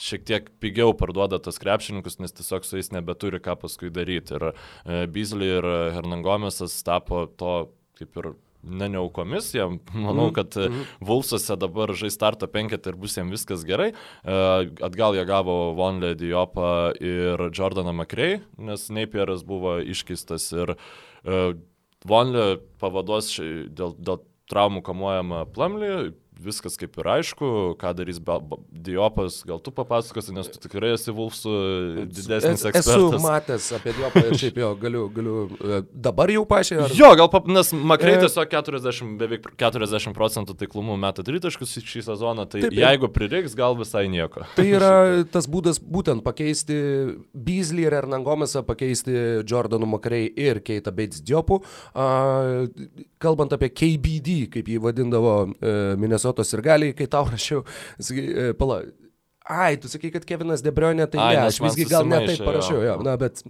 [0.00, 4.38] šiek tiek pigiau parduoda tas krepšininkus, nes tiesiog su jais nebeturi ką paskui daryti.
[4.38, 7.70] Ir e, Beasley ir Hernangomesas tapo to
[8.00, 10.34] kaip ir ne neaukomis, jam manau, mhm.
[10.34, 10.84] kad mm -hmm.
[11.00, 13.92] Vulsuose dabar žais starto penketą ir bus jam viskas gerai.
[14.24, 14.32] E,
[14.82, 20.76] atgal jie gavo Vonlę Diopą ir Jordaną McRae, nes Napieras buvo iškeistas ir
[21.24, 21.54] e,
[22.04, 23.36] Vonlė pavaduos
[23.68, 24.20] dėl, dėl
[24.50, 26.12] traumų kamuojama Plamlį,
[26.44, 27.50] viskas kaip ir aišku,
[27.80, 28.20] ką darys
[28.70, 31.54] Diopas, gal tu papasakosi, nes tu tikrai esi Vulfsų
[32.08, 32.90] didesnis ekspertas.
[32.94, 36.80] Esu matęs apie Diopą ir šiaip jo, galiu, galiu e, dabar jau pačiai.
[36.84, 36.94] Ar...
[36.96, 38.22] Jo, gal, pap, nes Makrei e...
[38.24, 43.76] tiesiog 40, beveik 40 procentų taiklumų meta tritaškus šį sezoną, tai Taip, jeigu prireiks, gal
[43.78, 44.46] visai nieko.
[44.56, 44.92] Tai yra
[45.32, 46.78] tas būdas būtent pakeisti
[47.34, 49.16] Beasley ir Hernangomesą, pakeisti
[49.48, 51.60] Jordanu Makrei ir Keitą Bates Diopų.
[51.90, 52.68] Uh,
[53.22, 55.52] kalbant apie KBD, kaip jį vadindavo uh,
[56.00, 57.64] Minnesota Minnesotos ir galiai, kai tau rašiau,
[57.98, 58.82] sakai, e, pala,
[59.48, 62.82] ai, tu sakai, kad Kevinas Debrionė, tai ai, ne, aš visgi gal ne taip parašiau,
[62.84, 63.42] jo, na, bet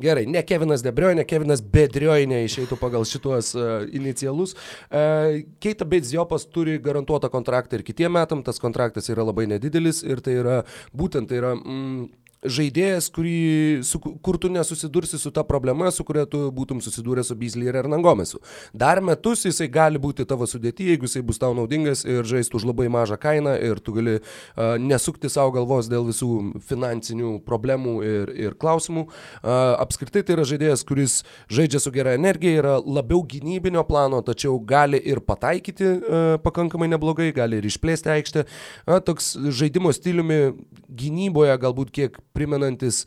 [0.00, 4.54] gerai, ne Kevinas Debrionė, Kevinas Bedrionė išeitų pagal šituos uh, inicialus.
[4.88, 10.22] Uh, Keita Beidziopas turi garantuotą kontraktą ir kitiem metam, tas kontraktas yra labai nedidelis ir
[10.24, 10.62] tai yra,
[10.96, 12.08] būtent tai yra, mm,
[12.40, 17.36] žaidėjas, kurį, su, kur tu nesusidursi su ta problema, su kuria tu būtum susidūręs su
[17.36, 18.40] Beasley ir Hernangomesu.
[18.72, 22.66] Dar metus jisai gali būti tavo sudėti, jeigu jisai bus tau naudingas ir žaistų už
[22.70, 28.32] labai mažą kainą ir tu gali uh, nesukti savo galvos dėl visų finansinių problemų ir,
[28.48, 29.04] ir klausimų.
[29.04, 31.18] Uh, apskritai tai yra žaidėjas, kuris
[31.52, 37.28] žaidžia su gera energija, yra labiau gynybinio plano, tačiau gali ir pataikyti uh, pakankamai neblogai,
[37.36, 38.48] gali ir išplėsti aikštę.
[38.88, 40.40] Uh, toks žaidimo stiliumi
[40.88, 43.04] gynyboje galbūt kiek primenantis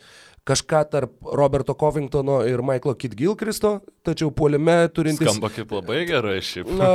[0.48, 5.30] kažką tarp Roberto Covingtono ir Michaelo Kitgilkristo, tačiau puolime turintis...
[5.30, 6.72] Skamba kaip labai gerai šiaip.
[6.76, 6.92] Na,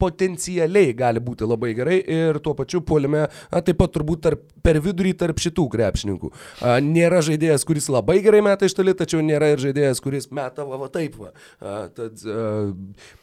[0.00, 4.80] potencialiai gali būti labai gerai ir tuo pačiu puolime, a, taip pat turbūt tarp, per
[4.82, 6.32] vidurį tarp šitų krepšininkų.
[6.60, 10.66] A, nėra žaidėjas, kuris labai gerai meta iš toli, tačiau nėra ir žaidėjas, kuris meta
[10.68, 11.16] va, va taip.
[11.20, 11.30] Va.
[11.60, 12.66] A, tad, a,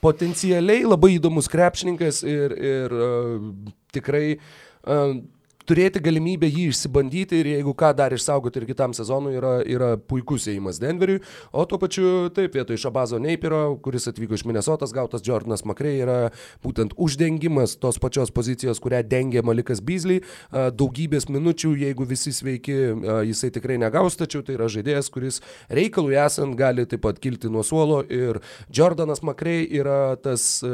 [0.03, 3.11] potencialiai labai įdomus krepšininkas ir, ir a,
[3.95, 5.03] tikrai a,
[5.71, 10.49] turėti galimybę jį išsibandyti ir jeigu ką dar išsaugoti ir kitam sezonui yra, yra puikus
[10.49, 11.21] įėjimas Denveriui,
[11.55, 16.17] o tuo pačiu taip vietoj Šabazo Neipiro, kuris atvyko iš Minnesotas, gautas Jordanas Makrei, yra
[16.65, 20.19] būtent uždengimas tos pačios pozicijos, kurią dengia Malikas Beasley,
[20.51, 22.77] daugybės minučių, jeigu visi sveiki,
[23.29, 25.39] jisai tikrai negaus, tačiau tai yra žaidėjas, kuris
[25.71, 30.65] reikalui esant gali taip pat kilti nuo suolo ir Jordanas Makrei yra tas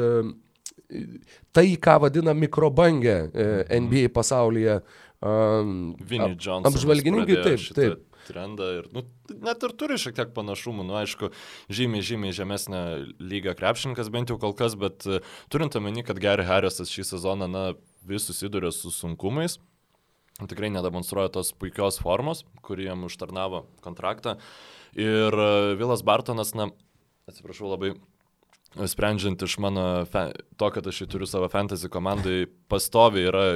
[1.52, 3.46] tai, ką vadina mikrobangė e,
[3.80, 4.14] NBA mhm.
[4.16, 4.80] pasaulyje.
[5.18, 5.96] Um.
[5.98, 8.04] Apžvalgininkai taip, taip.
[8.28, 9.02] Trendą ir, nu,
[9.40, 11.30] net ir turi šiek tiek panašumų, nu, aišku,
[11.72, 12.82] žymiai, žymiai žemesnę
[13.16, 17.48] lygą krepšininkas bent jau kol kas, bet uh, turint omeny, kad Gary Harrisas šį sezoną,
[17.48, 17.62] na,
[18.04, 19.56] vis susiduria su sunkumais,
[20.44, 24.36] tikrai nedemonstruoja tos puikios formos, kurį jam užtarnavo kontraktą.
[24.92, 26.68] Ir uh, Vilas Bartonas, na,
[27.32, 27.94] atsiprašau labai,
[28.76, 33.46] sprendžiant iš mano, to, kad aš jį turiu savo fantasy komandai, pastovi yra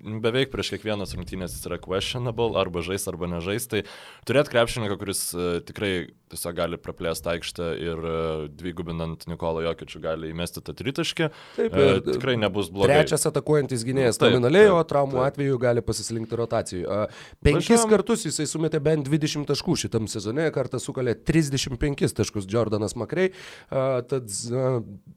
[0.00, 3.66] beveik prieš kiekvienas rungtynės jis yra questionable, arba žais, arba nežais.
[3.70, 3.82] Tai
[4.28, 5.92] turėti krepšininką, kuris uh, tikrai
[6.30, 11.28] tiesiog gali praplėsti aikštę ir uh, dvigubinant Nikolo Jokičių gali įmesti tą tritaškį.
[11.56, 13.00] Taip, uh, tikrai nebus blogai.
[13.00, 15.34] Trečias atakuojantis gynėjas nominaliai, o traumų taip.
[15.34, 16.98] atveju gali pasislinkti rotacijų.
[17.44, 17.92] Penkis Važiuom.
[17.92, 23.32] kartus jisai sumetė bent 20 taškų šitam sezone, kartą sukalė 35 taškus Jordanas Makrei.
[23.70, 24.30] Tad,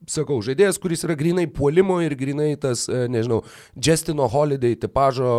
[0.09, 3.43] sakau, žaidėjas, kuris yra grinai puolimo ir grinai tas, nežinau,
[3.77, 5.29] Justino Holiday tipažo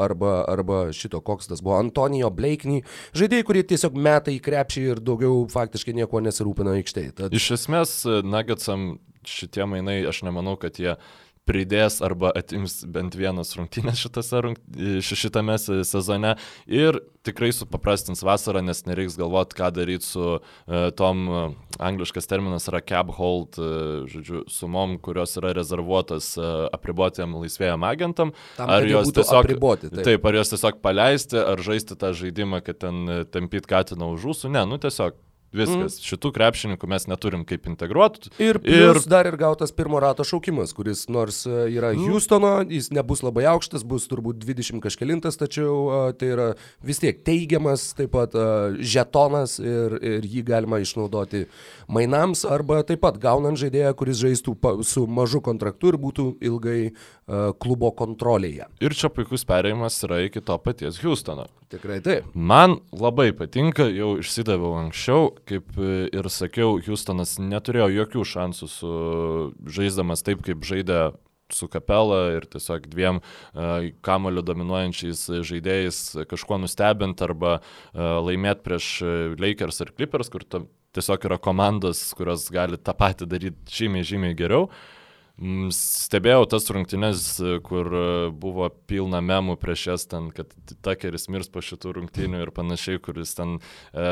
[0.00, 2.84] arba, arba šito, koks tas buvo, Antonijo Blakeney,
[3.16, 7.14] žaidėjai, kurie tiesiog meta į krepšį ir daugiau faktiškai nieko nesirūpina aikštėje.
[7.22, 7.36] Tad...
[7.36, 7.94] Iš esmės,
[8.26, 8.92] Nuggetsam
[9.26, 10.94] šitie mainai, aš nemanau, kad jie
[11.50, 14.82] pridės arba atims bent vienas rungtynės šitame, rungt...
[15.02, 16.36] šitame sezone
[16.70, 22.68] ir tikrai supaprastins vasarą, nes nereiks galvoti, ką daryti su uh, tom, uh, angliškas terminas
[22.70, 28.34] yra cap hold, uh, žodžiu, sumom, kurios yra rezervuotas uh, apribotiem laisvėjam agentam.
[28.56, 30.04] Tam, ar jos tiesiog apriboti, taip.
[30.08, 34.54] taip, ar jos tiesiog paleisti, ar žaisti tą žaidimą, kad ten tampyt katiną už ūsų,
[34.56, 35.18] ne, nu tiesiog
[35.50, 35.96] Viskas.
[35.98, 36.04] Mm.
[36.06, 38.30] Šitų krepšininkų mes neturim kaip integruoti.
[38.38, 42.06] Ir, ir dar ir gautas pirmo rato šaukimas, kuris nors e, yra mm.
[42.06, 46.48] Houstono, jis nebus labai aukštas, bus turbūt 20 kažkelintas, tačiau uh, tai yra
[46.86, 51.46] vis tiek teigiamas, taip pat uh, žetonas ir, ir jį galima išnaudoti
[51.90, 56.80] mainams arba taip pat gaunant žaidėją, kuris žaistų pa, su mažu kontraktu ir būtų ilgai
[56.90, 58.70] uh, klubo kontrolėje.
[58.78, 61.50] Ir čia puikus perėjimas yra iki to paties Houstono.
[61.70, 62.26] Tikrai taip.
[62.34, 65.80] Man labai patinka, jau išsidaviau anksčiau, kaip
[66.14, 68.92] ir sakiau, Houstonas neturėjo jokių šansų su
[69.66, 71.10] žaisdamas taip, kaip žaidė
[71.50, 75.98] su kapela ir tiesiog dviem uh, kamoliu dominuojančiais žaidėjais
[76.30, 78.92] kažkuo nustebint arba uh, laimėti prieš
[79.42, 84.70] Lakers ir Clippers, kur tiesiog yra komandos, kurios gali tą patį daryti žymiai, žymiai geriau.
[84.70, 84.99] Uh,
[85.40, 87.22] stebėjau tas rungtynes,
[87.64, 88.02] kur e,
[88.36, 90.52] buvo pilna memų prieš jas ten, kad
[90.84, 94.04] Takeris mirs po šitų rungtynių ir panašiai, kuris ten e,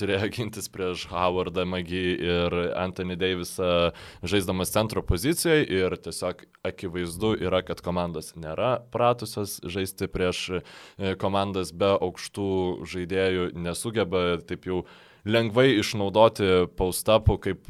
[0.00, 3.92] turėjo gintis prieš Howardą Magį ir Anthony Davisą
[4.26, 11.70] žaisdamas centro pozicijoje ir tiesiog akivaizdu yra, kad komandos nėra pratusios žaisti prieš e, komandas
[11.70, 12.50] be aukštų
[12.90, 14.82] žaidėjų, nesugeba taip jau
[15.22, 17.68] lengvai išnaudoti paustapų kaip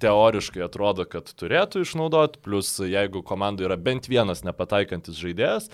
[0.00, 5.70] teoriškai atrodo, kad turėtų išnaudoti, plus jeigu komandai yra bent vienas nepataikantis žaidėjas,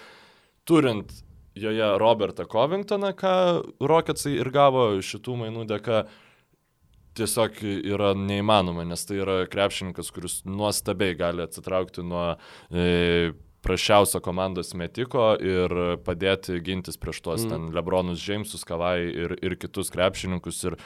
[0.69, 1.13] turint
[1.57, 3.35] joje Robertą Covingtoną, ką
[3.81, 6.05] Rocketsai ir gavo šitų mainų dėka,
[7.17, 12.35] tiesiog yra neįmanoma, nes tai yra krepšininkas, kuris nuostabiai gali atsitraukti nuo
[12.69, 13.33] e,
[13.65, 15.73] prašiausio komandos metiko ir
[16.07, 17.53] padėti gintis prieš tuos mm.
[17.53, 20.63] ten Lebronus Jamesus, Kavai ir, ir kitus krepšininkus.
[20.69, 20.79] Ir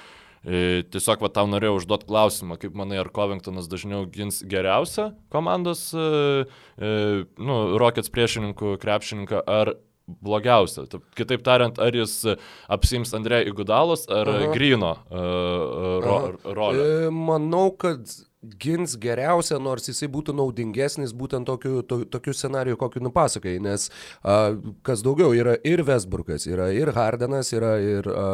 [0.44, 6.46] tiesiog va tau norėjau užduoti klausimą, kaip manai, ar Covingtonas dažniau gins geriausią komandos, e,
[6.80, 6.92] e,
[7.36, 9.74] nu, Rockets priešininkų krepšininką, ar
[10.10, 10.86] blogiausia.
[11.14, 12.24] Kitaip tariant, ar jis
[12.72, 14.48] apsims Andrei Igudalos ar Aha.
[14.56, 16.88] Grino uh, ro, rolę?
[17.14, 23.58] Manau, kad gins geriausia, nors jisai būtų naudingesnis būtent tokiu, to, tokiu scenariu, kokiu nupasakai,
[23.60, 23.90] nes
[24.24, 24.54] a,
[24.86, 28.24] kas daugiau yra ir Westbrook'as, yra ir Hardenas, yra ir a,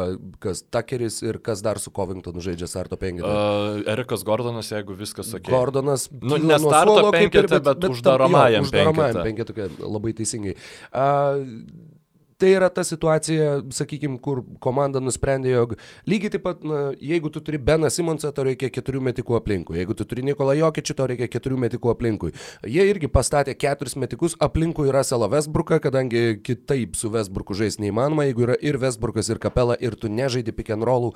[0.43, 3.27] kas Takeris ir kas dar su Covingtonu žaidžia starto penketą.
[3.27, 5.51] Uh, Erikas Gordonas, jeigu viskas sakė.
[5.51, 6.07] Gordonas.
[6.21, 8.87] Nu, ne starto penketą, bet, bet uždaromajam penketą.
[8.87, 10.55] Uždaromajam penketą, labai teisingai.
[10.95, 11.96] Uh,
[12.37, 15.73] tai yra ta situacija, sakykime, kur komanda nusprendė, jog
[16.09, 19.95] lygiai taip pat, na, jeigu tu turi Beną Simonsą, to reikia keturių metikų aplinkui, jeigu
[19.97, 22.33] tu turi Nikolą Jokičių, to reikia keturių metikų aplinkui.
[22.69, 28.45] Jie irgi pastatė keturis metikus aplinkui Russellą Westbrooką, kadangi kitaip su Westbrooku žais neįmanoma, jeigu
[28.45, 31.15] yra ir Westbrookas, ir Kapela, ir tu nežaidi pick and rollų,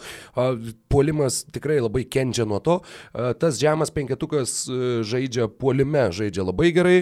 [0.90, 2.80] puolimas tikrai labai kenčia nuo to.
[3.14, 4.64] Tas žemas penketukas
[5.06, 6.98] žaidžia puolime, žaidžia labai gerai,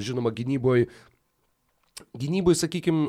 [0.00, 0.88] žinoma, gynyboje
[2.20, 3.06] Gynybui, sakykime,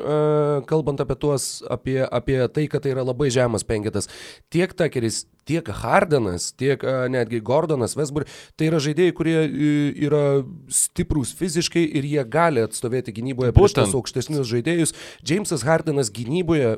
[0.70, 4.10] kalbant apie tuos, apie, apie tai, kad tai yra labai žemas penketas,
[4.54, 9.38] tiek Takeris, tiek Hardenas, tiek netgi Gordonas, Vesburg, tai yra žaidėjai, kurie
[10.08, 10.24] yra
[10.68, 14.96] stiprūs fiziškai ir jie gali atstovėti gynyboje prieš tos aukštesnius žaidėjus.
[15.28, 16.78] Jamesas Hardenas gynyboje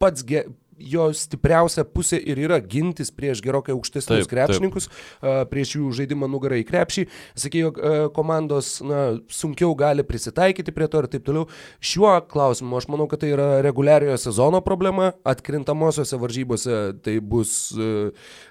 [0.00, 0.46] pats ge,
[0.80, 5.50] jo stipriausia pusė ir yra gintis prieš gerokai aukštesnius taip, krepšininkus, taip.
[5.52, 7.06] prieš jų žaidimą nugarą į krepšį.
[7.38, 7.80] Sakė, jog
[8.16, 11.48] komandos na, sunkiau gali prisitaikyti prie to ir taip toliau.
[11.84, 17.54] Šiuo klausimu aš manau, kad tai yra reguliariojo sezono problema, atkrintamosiose varžybose tai bus,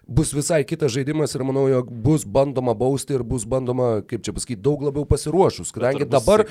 [0.08, 4.36] bus visai kitas žaidimas ir manau, jog bus bandoma bausti ir bus bandoma, kaip čia
[4.36, 6.46] pasakyti, daug labiau pasiruošus, kadangi dabar...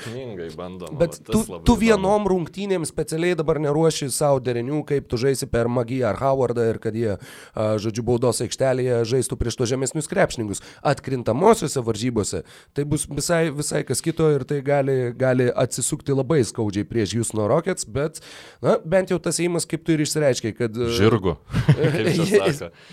[0.59, 5.68] Bandoma, bet tu, tu vienom rungtynėm specialiai dabar neruoši savo derinių, kaip tu žaisi per
[5.69, 7.15] ar Magį, ar Howardą ir kad jie,
[7.55, 10.63] žodžiu, baudos aikštelėje žaistų prieš to žemesnius krepšininkus.
[10.81, 16.87] Atkrintamosiose varžybose tai bus visai, visai kas kito ir tai gali, gali atsisukti labai skaudžiai
[16.89, 18.21] prieš Houston Rockets, bet,
[18.65, 20.75] na, bent jau tas įimas, kaip tu ir išsireiškiai, kad...
[20.97, 21.35] Žirgu.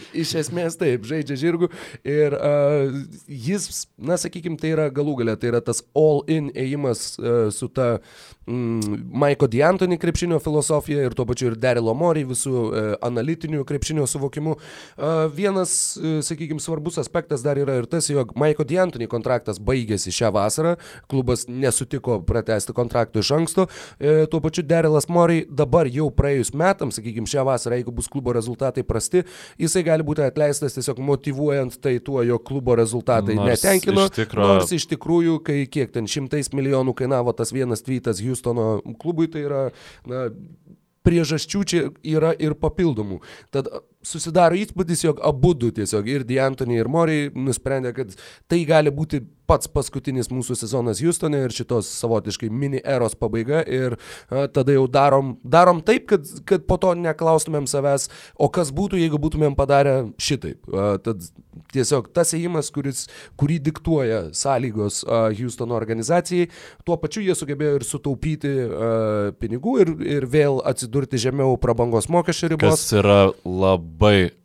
[0.23, 1.71] iš esmės taip, žaidžia žirgu
[2.07, 2.93] ir uh,
[3.27, 7.97] jis, na, sakykime, tai yra galų galę, tai yra tas all-in ėjimas uh, su ta
[8.47, 14.07] mm, Maiko D'Antoni krepšinio filosofija ir tuo pačiu ir Daryl Omori visų uh, analitinių krepšinio
[14.11, 14.57] suvokimų.
[14.57, 20.15] Uh, vienas, uh, sakykime, svarbus aspektas dar yra ir tas, jog Maiko D'Antoni kontraktas baigėsi
[20.15, 20.77] šią vasarą,
[21.11, 23.67] klubas nesutiko pratesti kontraktų iš anksto,
[24.31, 28.85] tuo pačiu Darylas Mori dabar jau praėjus metams, sakykime, šią vasarą, jeigu bus klubo rezultatai
[28.87, 29.23] prasti,
[29.61, 34.07] jisai gali būti atleistas tiesiog motivuojant tai tuo, jog klubo rezultatai nors netenkino.
[34.09, 34.47] Iš tikro...
[34.53, 39.47] Nors iš tikrųjų, kai kiek ten šimtais milijonų kainavo tas vienas tweetas Houstono klubui, tai
[39.47, 39.63] yra
[40.09, 40.27] na,
[41.07, 43.21] priežasčių čia yra ir papildomų.
[43.55, 43.71] Tad
[44.07, 48.15] susidaro įspūdis, jog abu du tiesiog ir D'Antoni ir Moriai nusprendė, kad
[48.51, 53.97] tai gali būti pats paskutinis mūsų sezonas Houstone ir šitos savotiškai mini eros pabaiga ir
[53.97, 58.09] a, tada jau darom, darom taip, kad, kad po to neklaustumėm savęs,
[58.43, 60.67] o kas būtų, jeigu būtumėm padarę šitaip.
[60.71, 61.29] A, tad
[61.73, 63.07] tiesiog tas ėjimas, kuris,
[63.41, 66.51] kurį diktuoja sąlygos a, Houstono organizacijai,
[66.87, 68.91] tuo pačiu jie sugebėjo ir sutaupyti a,
[69.39, 72.83] pinigų ir, ir vėl atsidurti žemiau prabangos mokesčio ribos.
[72.83, 73.96] Kas yra labai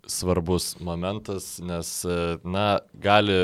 [0.07, 1.91] svarbus momentas, nes,
[2.43, 2.65] na,
[3.03, 3.37] gali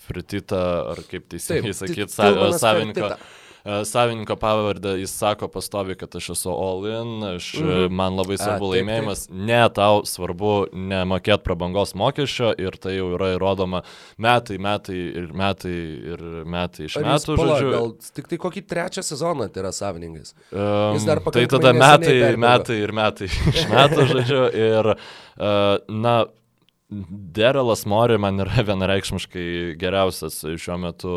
[0.00, 2.10] Fritita, ar kaip teisingai sakyti,
[2.58, 3.12] savininko.
[3.14, 3.49] E,
[3.84, 7.94] savininko pavardę, jis sako pastovi, kad aš esu all in, aš, mm.
[7.94, 9.36] man labai svarbu A, taip, laimėjimas, taip.
[9.50, 13.82] ne tau svarbu nemokėti prabangos mokesčio ir tai jau yra įrodoma
[14.20, 15.76] metai, metai ir metai
[16.14, 17.36] ir metai iš Ar metų.
[17.36, 20.34] Pala, žodžiu, gal tik tai kokį trečią sezoną tai yra savininkas.
[20.50, 20.98] Um,
[21.30, 26.20] tai tada metai, metai ir metai iš metų, žodžiu, ir uh, na,
[26.90, 31.12] Derelas Mori man yra vienareikšmiškai geriausias šiuo metu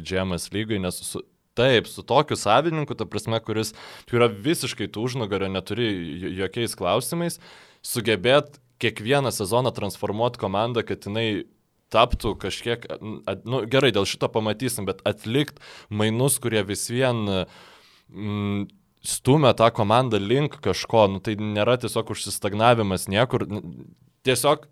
[0.00, 1.20] džemas lygai, nes su,
[1.58, 3.74] taip, su tokiu savininku, ta prasme, kuris
[4.14, 5.90] yra visiškai tų užnugario, neturi
[6.38, 7.38] jokiais klausimais,
[7.84, 11.44] sugebėt kiekvieną sezoną transformuoti komandą, kad jinai
[11.92, 12.84] taptų kažkiek,
[13.48, 18.66] nu gerai, dėl šito pamatysim, bet atlikt mainus, kurie vis vien mm,
[19.02, 23.48] stumia tą komandą link kažko, nu tai nėra tiesiog užsistagnavimas niekur,
[24.28, 24.68] tiesiog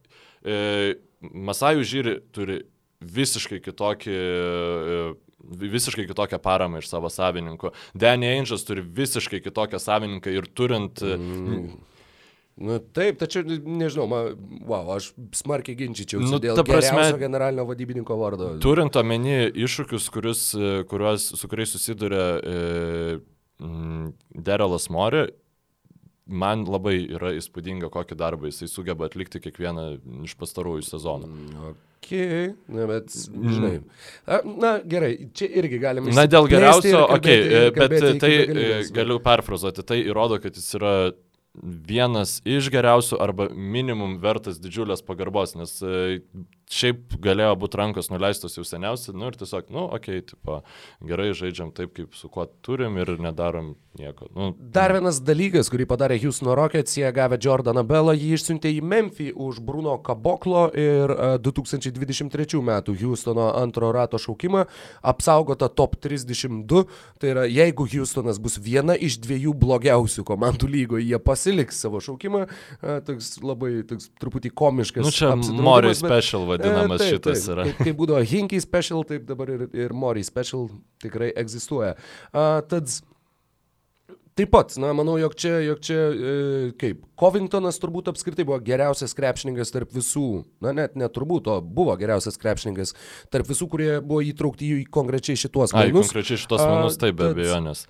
[0.46, 0.94] E,
[1.26, 2.56] Masajų žiūri turi
[3.00, 5.00] visiškai kitokį e,
[5.46, 7.72] visiškai kitokią paramą iš savo savininkų.
[7.94, 11.02] Danny Angels turi visiškai kitokią savininką ir turint...
[11.02, 11.68] E, mm.
[12.56, 14.30] Nu, taip, tačiau nežinau, man,
[14.64, 18.54] wow, aš smarkiai ginčyčiau nu, dėl prasme, generalinio vadybininko vardo.
[18.64, 20.44] Turint omeny iššūkius, kurius,
[20.88, 23.18] kuriuos, su kuriais susiduria e,
[24.32, 25.26] Derelas Mori,
[26.26, 29.90] man labai yra įspūdinga, kokį darbą jisai sugeba atlikti kiekvieną
[30.24, 31.28] iš pastarųjų sezonų.
[31.28, 33.52] Mm, ok, na, bet, mm.
[33.52, 33.76] žinai.
[34.62, 36.14] Na, gerai, čia irgi galime.
[36.14, 37.30] Na, dėl geriausio, ok,
[37.76, 40.94] bet tai e, galiu perfrazuoti, tai įrodo, kad jis yra
[41.62, 46.20] vienas iš geriausių arba minimum vertas didžiulės pagarbos, nes e,
[46.72, 50.60] šiaip galėjo būti rankos nuleistos jau seniausiai, nu ir tiesiog, nu, okei, okay, tipo,
[51.06, 54.26] gerai žaidžiam taip, kaip su kuo turim ir nedarom nieko.
[54.34, 58.82] Nu, Dar vienas dalykas, kurį padarė Houston Rockets, jie gavę Jordaną Bellą, jį išsiuntė į
[58.84, 62.72] Memphį už Bruno Kaboklo ir 2023 m.
[62.96, 64.66] Houstono antro rato šaukimą,
[65.06, 66.84] apsaugota top 32,
[67.22, 72.44] tai yra jeigu Houstonas bus viena iš dviejų blogiausių komandų lygoje, jie pasiliks savo šaukimą,
[73.06, 75.06] toks labai toks truputį komiškas.
[75.06, 77.66] Nu čia Mori Special vadinamas vadinamas e, taip, šitas taip, yra.
[77.68, 80.66] Kaip, kaip būdavo Hinky Special, taip dabar ir, ir Mori Special
[81.04, 81.94] tikrai egzistuoja.
[82.32, 82.90] Uh, tad
[84.36, 86.32] Taip pat, na, manau, jog čia, jog čia e,
[86.76, 92.36] kaip, Covingtonas turbūt apskritai buvo geriausias krepšininkas tarp visų, na, net neturbūt, o buvo geriausias
[92.42, 92.92] krepšininkas
[93.32, 95.88] tarp visų, kurie buvo įtraukti į konkrečiai šitos mainus.
[95.88, 97.86] Ai, konkrečiai šitos mainus, taip, be abejonės.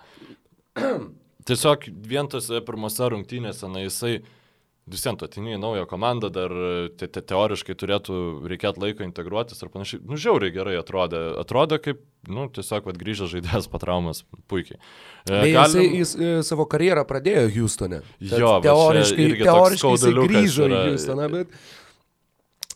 [1.51, 4.21] Tiesiog vien tose pirmose rungtynėse, na, jisai
[4.91, 6.53] visiems atini į naują komandą, dar
[6.99, 10.03] te, te, teoriškai turėtų reikėti laiko integruotis ir panašiai.
[10.07, 11.23] Nu, žiauriai gerai atrodė.
[11.43, 14.79] Atrodė kaip, nu, tiesiog, vad grįžęs žaidėjas patraumas puikiai.
[15.27, 15.83] E, Galim...
[15.99, 18.05] jis, jis e, savo karjerą pradėjo Houstone.
[18.23, 21.59] Jo, teoriškai, teoriškai grįžo į Houstoną, bet...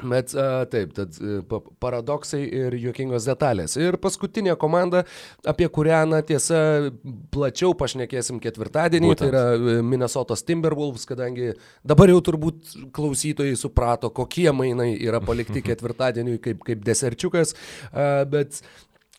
[0.02, 1.16] Bet a, taip, tad
[1.50, 3.76] pa, paradoksai ir juokingos detalės.
[3.80, 5.04] Ir paskutinė komanda,
[5.48, 6.90] apie kurią, na tiesa,
[7.34, 9.22] plačiau pašnekėsim ketvirtadienį, Būtent.
[9.22, 11.52] tai yra Minnesotos Timberwolves, kadangi
[11.86, 17.56] dabar jau turbūt klausytojai suprato, kokie mainai yra palikti ketvirtadieniui kaip, kaip deserčiukas.
[17.92, 18.62] A, bet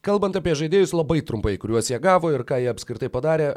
[0.01, 3.51] Kalbant apie žaidėjus labai trumpai, kuriuos jie gavo ir ką jie apskritai padarė,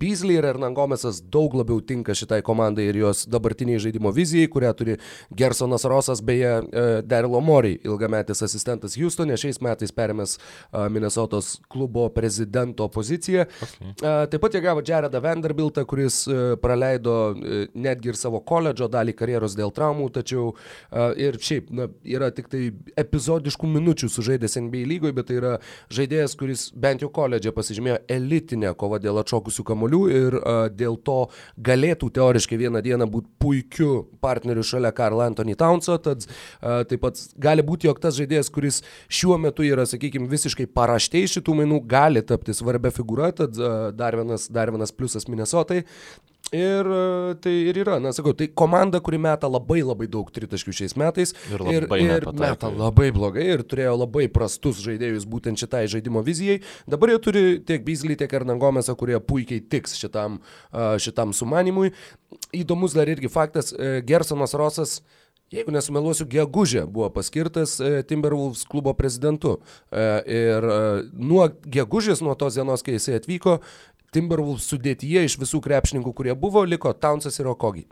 [0.00, 4.94] Beasley ir Hernangomesas daug labiau tinka šitai komandai ir jos dabartiniai žaidimo vizijai, kurią turi
[5.36, 10.38] Gersonas Rosas, beje, uh, Darylo Mori, ilgametis asistentas Houstone, šiais metais perėmęs
[10.88, 13.44] Minnesotos klubo prezidento poziciją.
[13.68, 13.92] Okay.
[14.00, 19.18] Taip pat jie gavo Jaredą Vanderbiltą, kuris uh, praleido uh, netgi ir savo koledžo dalį
[19.20, 20.54] karjeros dėl traumų, tačiau
[21.20, 25.54] ir šiaip na, yra tik tai epizodiškų minučių sužaidęs NBA lygoje, bet tai yra
[25.94, 31.18] žaidėjas, kuris bent jau koledže pasižymėjo elitinę kovą dėl atšokusių kamolių ir uh, dėl to
[31.70, 33.90] galėtų teoriškai vieną dieną būti puikiu
[34.22, 38.82] partneriu šalia Karl Anthony Townso, tad uh, taip pat gali būti, jog tas žaidėjas, kuris
[39.10, 44.18] šiuo metu yra, sakykime, visiškai paraštei šitų mainų, gali tapti svarbia figūra, tad uh, dar,
[44.20, 45.84] vienas, dar vienas pliusas Minnesotai.
[46.50, 46.88] Ir
[47.42, 51.34] tai ir yra, na sakau, tai komanda, kuri meta labai labai daug tritaškių šiais metais.
[51.46, 56.58] Ir, ir, ir meta labai blogai ir turėjo labai prastus žaidėjus būtent šitai žaidimo vizijai.
[56.90, 60.40] Dabar jie turi tiek Beasley, tiek Ernangomesą, kurie puikiai tiks šitam,
[60.98, 61.94] šitam sumanimui.
[62.54, 64.98] Įdomus dar irgi faktas, e, Gersonas Rosas
[65.50, 69.56] Jeigu nesumeluosiu, gegužė buvo paskirtas e, Timberwolves klubo prezidentu.
[69.90, 70.76] E, ir e,
[71.10, 73.56] nuo gegužės, nuo tos dienos, kai jisai atvyko,
[74.14, 77.84] Timberwolves sudėtyje iš visų krepšininkų, kurie buvo, liko Townsas ir Okogi.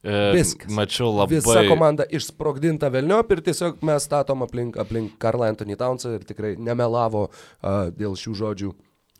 [0.00, 0.72] E, Viskas.
[0.72, 1.36] Mačiau labai.
[1.36, 6.54] Visa komanda išsprogdinta Velniop ir tiesiog mes statom aplink, aplink Karl Anthony Townsą ir tikrai
[6.56, 8.72] nemelavo uh, dėl šių žodžių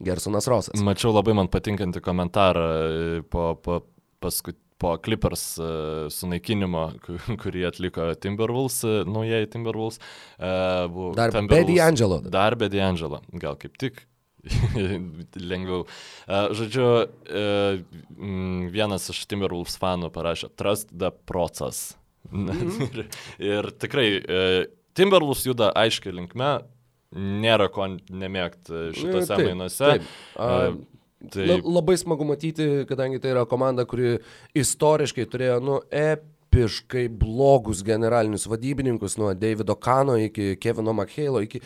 [0.07, 0.81] Gersonas Rosas.
[0.85, 3.83] Mačiau labai man patinkantį komentarą e, po, po
[4.25, 6.83] paskutinį po Clippers uh, sunaikinimo,
[7.41, 9.97] kurį atliko Timberwolves, naujieji Timberwolves.
[10.37, 12.21] Uh, dar be D'Angelo.
[12.21, 14.03] Dar be D'Angelo, gal kaip tik
[15.51, 15.85] lengviau.
[16.27, 16.87] Žodžiu,
[17.27, 17.45] e,
[18.73, 21.97] vienas iš Timberwolves fanų parašė Trust the process.
[22.31, 22.83] Mm -hmm.
[22.87, 23.07] ir,
[23.39, 26.59] ir tikrai, e, Timberwolves juda aiškiai linkme,
[27.17, 29.85] nėra ko nemėgti šitose taip, mainuose.
[29.85, 30.03] Taip.
[30.37, 30.73] A,
[31.31, 31.47] tai...
[31.47, 34.19] La, labai smagu matyti, kadangi tai yra komanda, kuri
[34.55, 36.25] istoriškai turėjo, nu, ep
[36.57, 41.61] tipiškai blogus generalinius vadybininkus, nuo Davido Kano iki Kevino McHale'o, iki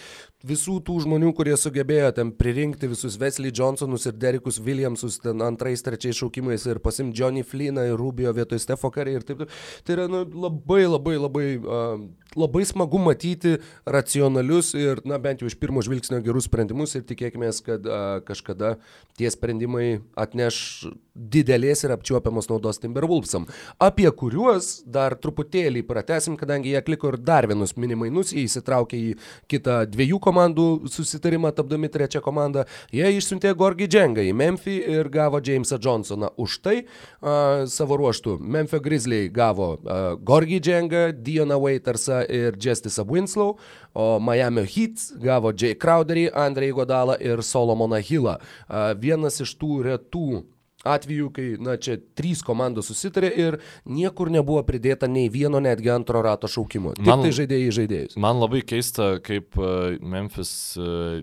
[0.47, 5.83] visų tų žmonių, kurie sugebėjo ten pririnkti visus Wesley Johnsonus ir Derikus Williamsus ten antrais,
[5.85, 9.59] trečiais šaukimais ir pasim Johnny Flynną ir Rubio vietoj Stefo Curry ir taip toliau.
[9.85, 12.01] Tai yra nu, labai labai labai, uh,
[12.41, 17.53] labai smagu matyti racionalius ir, na bent jau iš pirmo žvilgsnio gerus sprendimus ir tikėkime,
[17.67, 18.79] kad uh, kažkada
[19.21, 20.89] tie sprendimai atneš
[21.21, 23.45] didelės ir apčiuopiamos naudos Timberwolvesam,
[23.83, 29.15] apie kuriuos dar truputėlį pratesim, kadangi jie atliko ir dar vienus minimainus, jie įsitraukė į
[29.51, 32.65] kitą dviejų komandų komandų susitarimą tapdami trečią komandą,
[32.95, 36.31] jie išsiuntė Gorgi Džengą į Memphį ir gavo Jamesą Johnsoną.
[36.41, 43.05] Už tai uh, savo ruoštų Memphio Grizzly gavo uh, Gorgi Džengą, Dioną Waitersą ir Justisą
[43.09, 43.57] Winslow,
[43.95, 48.39] o Miami Heat gavo Jay Crowderį, Andrei Godalą ir Solomoną Hillą.
[48.39, 50.45] Uh, vienas iš tų retų
[50.85, 53.59] atveju, kai, na, čia trys komandos susitarė ir
[53.89, 56.95] niekur nebuvo pridėta nei vieno netgi antro rato šaukimo.
[56.99, 58.17] Tik man, tai žaidėjai žaidėjus.
[58.21, 61.21] Man labai keista, kaip uh, Memphis uh,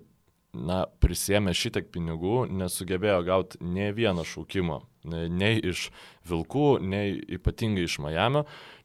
[0.54, 5.90] na, prisėmė šitiek pinigų, nesugebėjo gauti ne vieno šaukimo, nei iš
[6.28, 8.42] Vilkų, nei ypatingai iš Majamio,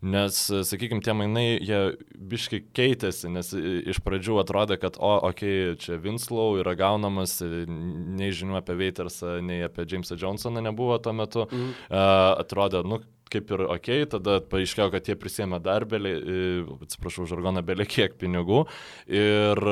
[0.06, 0.36] nes,
[0.68, 1.80] sakykime, tie mainai, jie
[2.14, 8.30] biškai keitėsi, nes iš pradžių atrodė, kad, o, okei, okay, čia Winslow yra gaunamas, nei
[8.30, 11.74] žinių apie Waitersą, nei apie Jamesą Johnsoną nebuvo tuo metu, mm.
[11.90, 12.06] uh,
[12.44, 13.02] atrodė, nu,
[13.32, 16.14] kaip ir ok, tada paaiškėjo, kad jie prisėmė dar belė,
[16.84, 18.66] atsiprašau, žargoną belė kiek pinigų
[19.10, 19.66] ir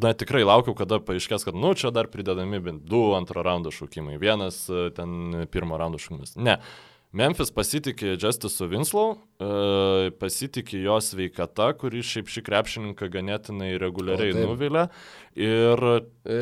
[0.00, 4.16] na tikrai laukiau, kada paaiškės, kad, nu, čia dar pridedami bent du antro raundo šūkimai,
[4.22, 6.36] vienas e, ten pirmo raundo šūkimas.
[6.40, 6.58] Ne.
[7.12, 14.46] Memphis pasitikė Justice'u Winslow, e, pasitikė jo sveikata, kuri šiaip šį krepšininką ganėtinai reguliariai o,
[14.46, 14.86] nuvilia.
[15.36, 15.98] Ir e,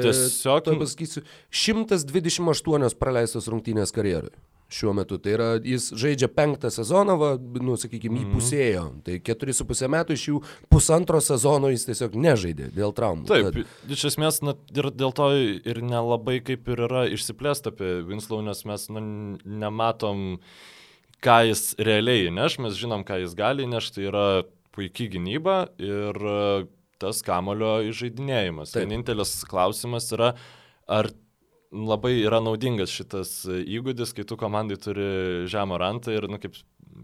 [0.07, 0.71] tiesiog...
[0.71, 4.39] E, pasakysiu, 128 praleistos rungtynės karjeroje
[4.73, 5.19] šiuo metu.
[5.23, 8.31] Tai yra, jis žaidžia penktą sezoną, va, nu, sakykime, mhm.
[8.31, 8.85] įpusėjo.
[9.07, 10.41] Tai keturi su pusė metų iš jų
[10.73, 13.29] pusantro sezono jis tiesiog nežaidė dėl traumų.
[13.31, 13.93] Taip, Tad...
[13.97, 18.65] iš esmės, na, ir dėl to ir nelabai kaip ir yra išsiplėsta apie Winslow, nes
[18.69, 19.05] mes na,
[19.65, 20.41] nematom,
[21.25, 24.27] ką jis realiai neš, mes žinom, ką jis gali nešti, tai yra
[24.75, 26.17] puikiai gynyba ir
[27.01, 28.75] tas kamulio įžeidinėjimas.
[28.75, 28.85] Taip.
[28.85, 30.35] Vienintelis klausimas yra,
[30.91, 31.09] ar
[31.71, 36.57] labai yra naudingas šitas įgūdis, kai tu komandai turi žemą rantą ir, nu, kaip,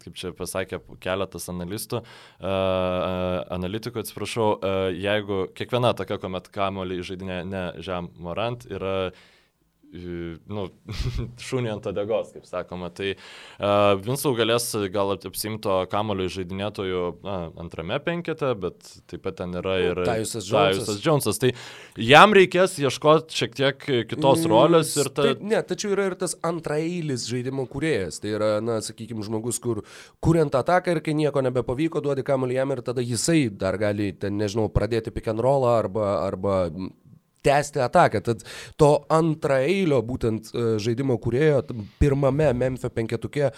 [0.03, 7.41] kaip čia pasakė keletas analistų, uh, analitikų, atsiprašau, uh, jeigu kiekviena tokia, kuomet kamolį žaidinė
[7.47, 8.97] ne žemą rant, yra
[10.49, 10.67] nu,
[11.49, 12.91] šunį ant adegos, kaip sakoma.
[12.95, 19.53] Tai uh, Vinsau galės gal apsimto kamulio žaidinėtojų na, antrame penkete, bet taip pat ten
[19.61, 21.03] yra ir Tajusas Jonesas.
[21.05, 21.43] Jonesas.
[21.43, 21.53] Tai
[22.01, 25.27] jam reikės ieškoti šiek tiek kitos Mm, rolės ir ta...
[25.29, 28.21] Taip, ne, tačiau yra ir tas antraeilis žaidimo kuriejas.
[28.23, 29.83] Tai yra, na, sakykime, žmogus, kur
[30.25, 34.39] kuriant ataką ir kai nieko nebepavyko, duodi kamuolį jam ir tada jisai dar gali, ten,
[34.41, 36.57] nežinau, pradėti pick and rollą arba, arba
[37.47, 38.23] tęsti ataką.
[38.27, 38.45] Tad
[38.81, 41.63] to antraeilio būtent e, žaidimo kurėjo
[42.01, 43.53] pirmame Memphis penketuke e,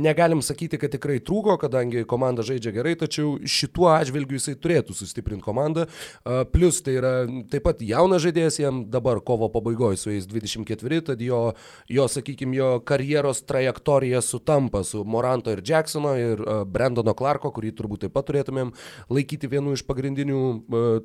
[0.00, 5.44] negalim sakyti, kad tikrai trūko, kadangi komanda žaidžia gerai, tačiau šituo atžvilgiu jisai turėtų sustiprinti
[5.46, 5.86] komandą.
[5.86, 7.14] E, Plus tai yra
[7.52, 11.42] taip pat jaunas žaidėjas, jam dabar kovo pabaigoje su jais 24, tad jo,
[11.90, 18.06] jo sakykime, jo karjeros trajektorija sutampa su Moranto ir Jacksono ir Brandono Clarko, kurį turbūt
[18.06, 18.72] taip pat turėtumėm
[19.12, 20.42] laikyti vienu iš pagrindinių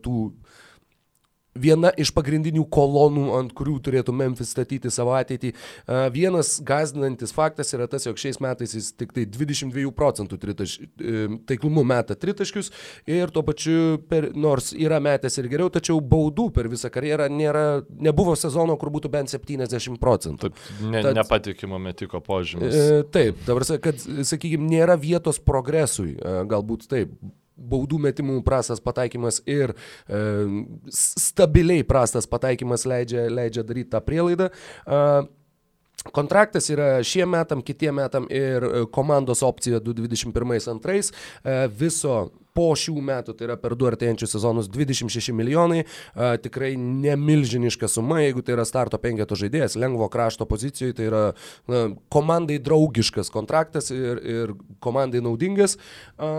[0.04, 0.18] tų
[1.62, 5.54] viena iš pagrindinių kolonų, ant kurių turėtų Memphis statyti savo ateitį.
[6.14, 11.26] Vienas gazdinantis faktas yra tas, jog šiais metais jis tik tai 22 procentų tritaš, e,
[11.50, 12.72] taiklumu meta tritaškius
[13.10, 17.66] ir tuo pačiu, per, nors yra metęs ir geriau, tačiau baudų per visą karjerą nėra,
[17.90, 20.52] nebuvo sezono, kur būtų bent 70 procentų.
[20.52, 22.76] Taip, ne, Tad- nepatikimo metiko požymis.
[22.76, 27.18] E, taip, dabar, kad, sakykime, nėra vietos progresui, e, galbūt taip.
[27.58, 30.22] Baudų metimų prastas pataikymas ir e,
[30.94, 34.52] stabiliai prastas pataikymas leidžia, leidžia daryti tą prielaidą.
[34.86, 35.02] E,
[36.14, 41.14] Kontraktas yra šiem metam, kitiem metam ir e, komandos opcija 2021-2022.
[41.44, 42.20] E, Viso
[42.58, 45.84] po šių metų, tai yra per du artėjančius sezonus, 26 milijonai.
[45.84, 51.26] E, Tikrai nemilžiniška suma, jeigu tai yra starto penketo žaidėjas, lengvo krašto pozicijoje, tai yra
[51.70, 51.84] na,
[52.14, 55.78] komandai draugiškas kontraktas ir, ir komandai naudingas.
[55.78, 56.32] E,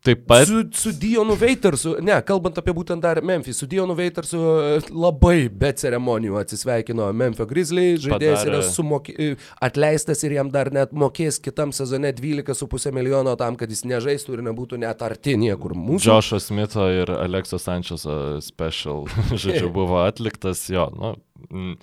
[0.00, 0.46] Taip pat.
[0.48, 5.50] Su, su Dionu Veitersu, ne, kalbant apie būtent dar Memphis, su Dionu Veitersu e, labai
[5.52, 9.36] be ceremonijų atsisveikino Memphis Grizzly, žaidėjas Padarė- yra sumokė, e,
[9.68, 14.44] atleistas ir jam dar net mokės kitam sezone 12,5 milijono tam, kad jis nežaistų ir
[14.48, 16.06] nebūtų net arti niekur mūsų.
[16.08, 19.04] Džošo Smito ir Alekso Sančeso special,
[19.36, 20.88] žodžiu, buvo atliktas jo.
[20.96, 21.12] Nu,
[21.52, 21.76] mm,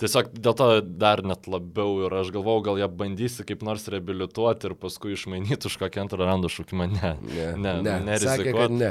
[0.00, 4.70] tiesiog dėl to dar net labiau ir aš galvau, gal jie bandysi kaip nors reabilituoti
[4.70, 6.90] ir paskui išmainyti už kokį antrą randą šūkimą.
[6.90, 8.90] Ne, Ne, ne, ne, ne sakė, ne.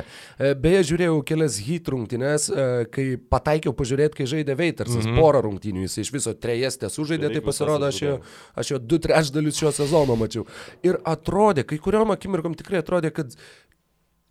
[0.62, 5.12] Beje, žiūrėjau kelias hit rungtynes, e, kai pataikiau pažiūrėti, kai žaidė Veitersas, mm.
[5.12, 5.22] -hmm.
[5.22, 8.18] porą rungtynių, jis iš viso trejestę sužaidė, Beveik tai pasirodo, aš jo,
[8.56, 10.46] aš jo du trečdalius šio sezono mačiau.
[10.86, 13.36] Ir atrodė, kai kuriuom akimirkom tikrai atrodė, kad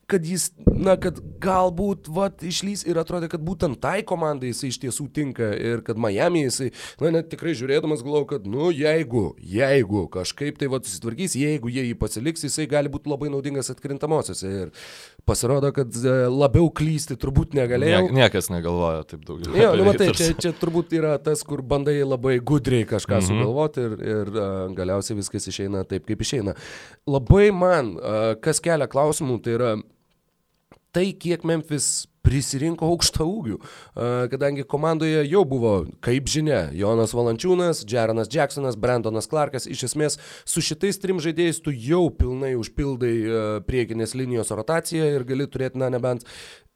[0.09, 4.79] kad jis, na, kad galbūt, vat, išlys ir atrodė, kad būtent tai komandai jisai iš
[4.81, 6.71] tiesų tinka ir kad Miami jisai,
[7.03, 11.85] na, net tikrai žiūrėdamas galvoju, kad, nu, jeigu, jeigu kažkaip tai, vat, susitvarkys, jeigu jie
[11.91, 14.71] jį pasiliks, jisai gali būti labai naudingas atkrintamosiose ir
[15.29, 18.07] pasirodo, kad e, labiau klysti turbūt negalėjau.
[18.09, 19.53] Nie, niekas negalvoja taip daugiau.
[19.61, 23.45] Jo, nu matai, čia, čia turbūt yra tas, kur bandai labai gudriai kažką mm -hmm.
[23.45, 26.57] sugalvoti ir, ir uh, galiausiai viskas išeina taip, kaip išeina.
[27.05, 29.77] Labai man, uh, kas kelia klausimų, tai yra
[30.95, 35.75] tai, kiek Memphis prisirinko aukštą ūgių, uh, kadangi komandoje jau buvo,
[36.05, 40.19] kaip žinia, Jonas Valančiūnas, Jeranas Jacksonas, Brandonas Clarkas, iš esmės
[40.49, 45.81] su šitais trim žaidėjais tu jau pilnai užpildai uh, priekinės linijos rotaciją ir gali turėti,
[45.81, 46.27] na, nebent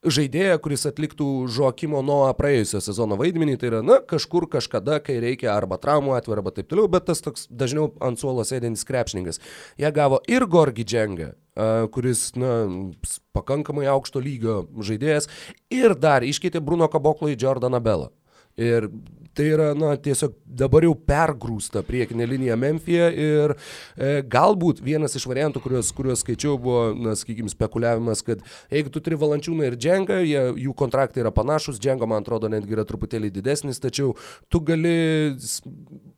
[0.02, 5.52] žaidėją, kuris atliktų Žuokimo nuo praėjusio sezono vaidmenį, tai yra, na, kažkur kažkada, kai reikia
[5.54, 9.38] arba traumų atveju, arba taip toliau, bet tas toks dažniau ant suolo sėdintis krepšininkas.
[9.78, 11.32] Jie gavo ir Gorgi Džengą,
[11.92, 12.52] kuris, na,
[13.36, 15.28] pakankamai aukšto lygio žaidėjas,
[15.72, 18.10] ir dar iškeitė Bruno Kaboklo į Jordaną Belą.
[18.56, 18.88] Ir
[19.36, 25.26] tai yra, na, tiesiog dabar jau pergrūsta priekinė linija Memphija ir e, galbūt vienas iš
[25.30, 30.20] variantų, kuriuos, kuriuos skaičiau, buvo, na, sakykime, spekuliavimas, kad jeigu tu turi Valančiūną ir Džengą,
[30.26, 34.12] jie, jų kontraktai yra panašus, Džengo, man atrodo, netgi yra truputėlį didesnis, tačiau
[34.52, 34.96] tu gali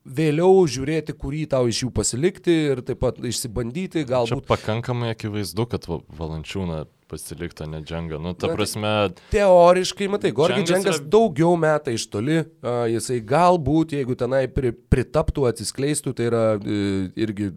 [0.05, 5.69] vėliau žiūrėti, kurį tau iš jų pasilikti ir taip pat išsibandyti, Čia galbūt pakankamai akivaizdu,
[5.71, 8.19] kad Va- Valančiūną pasilikta ne dženga.
[8.19, 8.93] Nu, ta tai- prasme,
[9.31, 14.73] Teoriškai, matai, Gorgi Džengas yra- daugiau metą iš toli, a, jisai galbūt, jeigu tenai pri,
[14.73, 17.51] pritaptų, atsiskleistų, tai yra e, irgi,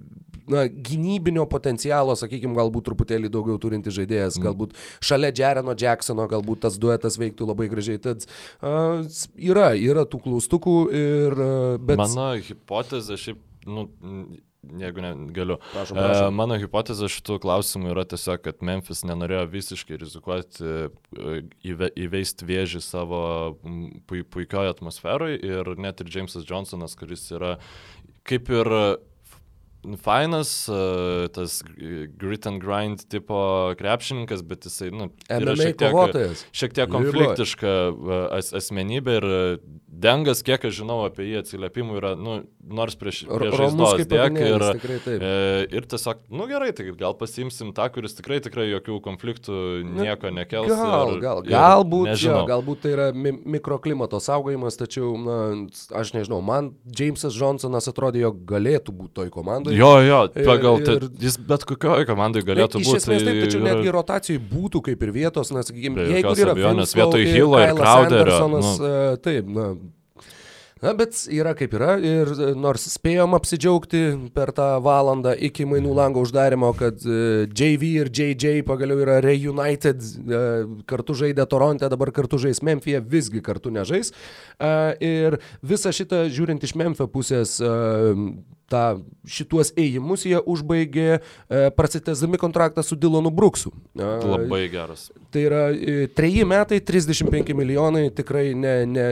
[0.47, 6.77] na, gynybinio potencialo, sakykime, galbūt truputėlį daugiau turinti žaidėjas, galbūt šalia Jereno Jacksono, galbūt tas
[6.79, 7.99] duetas veiktų labai gražiai.
[7.99, 11.97] Tad s- yra, yra tų klaustukų ir, a, bet...
[11.99, 13.89] mano hipotezė šiaip, nu,
[14.81, 15.57] jeigu ne, galiu.
[15.73, 16.37] Prašom, E, prašom.
[16.37, 21.41] Mano hipotezė šitų klausimų yra tiesiog, kad Memphis nenorėjo visiškai rizikuoti e,
[21.71, 23.21] įve, įveisti vėžį savo
[24.07, 27.57] puikioje atmosferoje ir net ir Jamesas Johnsonas, kuris yra
[28.27, 28.73] kaip ir
[29.95, 31.61] fainas, e, tas
[32.19, 36.45] grit and grind tipo krepšininkas, bet jisai, nu, MMA šiek tiek, kovotojas.
[36.51, 39.29] šiek tiek konfliktiška e, as, asmenybė ir
[39.97, 44.65] Dengas, kiek aš žinau apie jį atsiliepimų, yra, nu, nors prieš, prieš žaizdos dėk ir,
[45.15, 45.31] e,
[45.73, 50.69] ir tiesiog, nu gerai, tai gal pasiimsim tą, kuris tikrai, tikrai jokių konfliktų nieko nekels.
[50.69, 55.39] Gal, ir, gal, galbūt, jo, galbūt tai yra mi mikroklimato saugojimas, tačiau, na,
[55.97, 59.76] aš nežinau, man Jamesas Johnsonas atrodė, jog galėtų būti toj komandai.
[59.77, 63.01] Jo, jo, pagal ir, jis bet kokioje komandai galėtų Iš būti.
[63.03, 66.95] esmės taip, tačiau yra- netgi rotacijai būtų kaip ir vietos, na, sakykime, jeigu yra abejonės,
[66.97, 68.63] vietoj Hillo ir Crowderio, nu.
[68.81, 69.67] e, taip, na.
[70.77, 74.01] Na, bet yra kaip yra ir e, nors spėjom apsidžiaugti
[74.35, 79.97] per tą valandą iki mainų lango uždarimo, kad e, JV ir JJ pagaliau yra reunited,
[80.85, 84.13] kartu žaidė Toronte, dabar kartu žais Memphie, visgi kartu nežais.
[85.01, 87.57] Ir visą šitą, žiūrint iš Memphio pusės,
[88.71, 88.83] tą,
[89.27, 91.21] šituos ėjimus jie užbaigė e,
[91.77, 93.71] prasitesdami kontraktą su Dylonu Brooksu.
[93.95, 95.09] E, Labai geras.
[95.31, 99.07] Tai yra e, treji metai, 35 milijonai, tikrai ne, ne,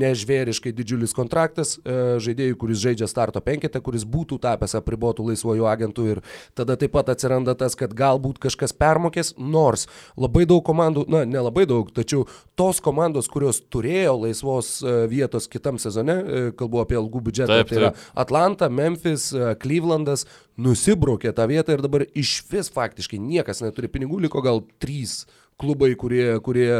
[0.00, 6.06] nežvėriškai didžiulis kontraktas e, žaidėjui, kuris žaidžia starto penketą, kuris būtų tapęs apribotų laisvojų agentų
[6.14, 6.22] ir
[6.58, 9.86] tada taip pat atsiranda tas, kad galbūt kažkas permokės, nors
[10.16, 12.24] labai daug komandų, na, nelabai daug, tačiau
[12.58, 17.70] tos komandos, kurios turėjo laisvos e, vietos kitam sezone, e, kalbu apie algų biudžetą, Taip,
[17.70, 18.08] tai yra taip.
[18.24, 20.26] Atlanta, Memphis, e, Clevelandas
[20.58, 25.22] nusibraukė tą vietą ir dabar iš vis faktiškai niekas neturi pinigų, liko gal trys
[25.58, 26.70] klubai, kurie, kurie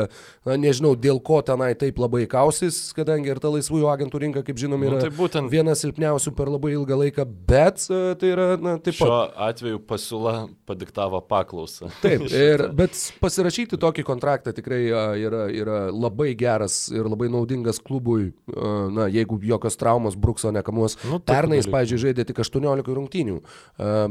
[0.46, 4.60] na, nežinau, dėl ko tenai taip labai kausis, kadangi ir ta laisvųjų agentų rinka, kaip
[4.60, 8.46] žinom, Nu, yra tai būtent- viena silpniausių per labai ilgą laiką, bet e, tai yra,
[8.60, 9.08] na, taip pat.
[9.08, 9.18] Šiuo
[9.48, 10.34] atveju pasiūla
[10.68, 11.90] padiktavo paklausą.
[12.04, 17.80] Taip, ir, bet pasirašyti tokį kontraktą tikrai a, yra, yra labai geras ir labai naudingas
[17.82, 20.94] klubui, a, na, jeigu jokios traumos Brukso nekamuos.
[21.08, 23.40] Nu, Pernai jis, pažiūrėjau, žaidė tik 18 rungtynių,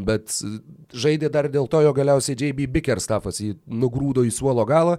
[0.08, 0.34] bet
[0.94, 4.98] žaidė dar dėl to, jo galiausiai JB Bickerstaffas jį nugrūdo į suolo galą.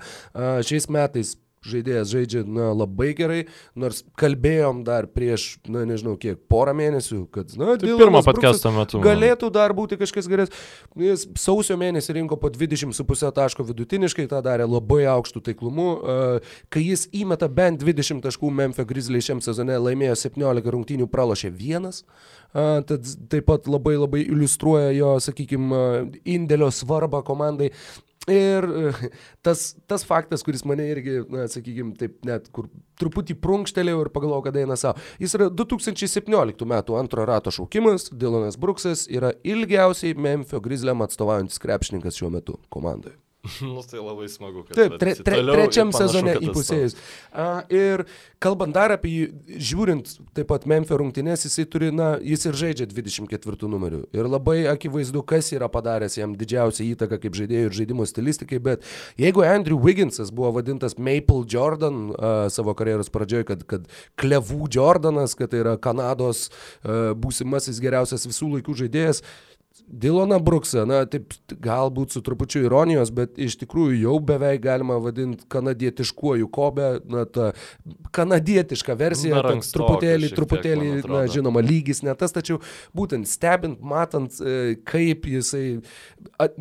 [0.63, 1.37] Šiais metais
[1.69, 3.41] žaidėjas žaidžia na, labai gerai,
[3.75, 9.01] nors kalbėjom dar prieš, na nežinau kiek, porą mėnesių, kad, na, Tai Bruksas podcast'o metu.
[9.03, 10.55] Galėtų dar būti kažkas geras.
[10.95, 15.91] Jis sausio mėnesį rinko po 20,5 taško vidutiniškai, tą darė labai aukštų taiklumu.
[15.99, 16.41] E,
[16.73, 22.05] Kai jis įmeta bent 20 taškų Memphis Grizzly šiam sezone, laimėjo 17 rungtynių, pralošė vienas.
[22.55, 25.81] Tad taip pat labai labai iliustruoja jo, sakykime,
[26.25, 27.75] indėlio svarbą komandai.
[28.29, 29.11] Ir e,
[29.47, 32.69] tas, tas faktas, kuris mane irgi, na, sakykime, taip net kur
[33.01, 35.01] truputį prunkštelėjau ir pagalvojau, kad eina savo.
[35.23, 42.21] Jis yra 2017 metų antro rato šaukimas, Dylanas Bruksas yra ilgiausiai Memphio Grizzliam atstovaujantis krepšininkas
[42.21, 43.17] šiuo metu komandoje.
[43.63, 46.97] nu, tai labai smagu, kad Taip, tre, tre, trečiam panašu, sezone įpusėjus.
[47.33, 48.05] A, ir
[48.43, 52.89] kalbant dar apie jį, žiūrint taip pat Memphio rungtynės, jisai turi, na, jis ir žaidžia
[52.91, 54.05] 24 numeriu.
[54.17, 58.87] Ir labai akivaizdu, kas yra padaręs jam didžiausią įtaką kaip žaidėjų ir žaidimo stilistikai, bet
[59.21, 63.91] jeigu Andrew Wigginsas buvo vadintas Maple Jordan a, savo karjeros pradžioje, kad, kad
[64.21, 69.25] klevų Jordanas, kad tai yra Kanados a, būsimasis geriausias visų laikų žaidėjas,
[69.89, 71.33] Diloną Bruksą, na, taip
[71.65, 77.53] galbūt su trupučiu ironijos, bet iš tikrųjų jau beveik galima vadinti kanadietiškuoju kobe, na, ta
[78.15, 82.61] kanadietiška versija, Dar toks truputėlį, tiek, truputėlį, man na, žinoma, lygis ne tas, tačiau
[82.97, 85.81] būtent stebint, matant, e, kaip jisai...
[86.37, 86.61] At,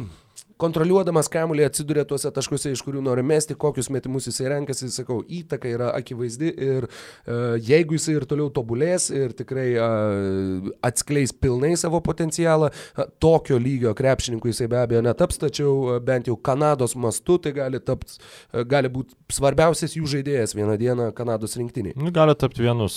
[0.61, 5.69] kontroliuodamas kamuolį atsiduria tuose taškuose, iš kurių nori mesti, kokius metimus jisai renkasi, sakau, įtaka
[5.71, 12.01] yra akivaizdi ir uh, jeigu jisai ir toliau tobulės ir tikrai uh, atskleis pilnai savo
[12.05, 17.53] potencialą, uh, tokio lygio krepšininkų jisai be abejo netaps, tačiau bent jau Kanados mastu tai
[17.55, 18.17] gali, tapt,
[18.69, 21.95] gali būti svarbiausias jų žaidėjas vieną dieną Kanados rinktiniai.
[21.97, 22.87] Nu, gali tapti vienu,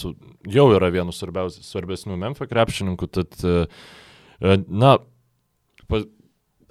[0.50, 3.66] jau yra vienu svarbesnių Memphis krepšininkų, tad, e,
[4.40, 4.96] e, na,
[5.90, 6.02] pa,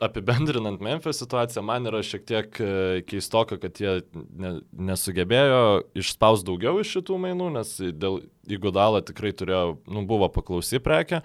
[0.05, 2.71] apibendrinant Memphis situaciją, man yra šiek tiek e,
[3.09, 4.55] keistoka, kad jie ne,
[4.89, 5.61] nesugebėjo
[5.99, 11.23] išspaus daugiau iš šitų mainų, nes dėl įgudalą tikrai turėjo, nu, buvo paklausi prekė.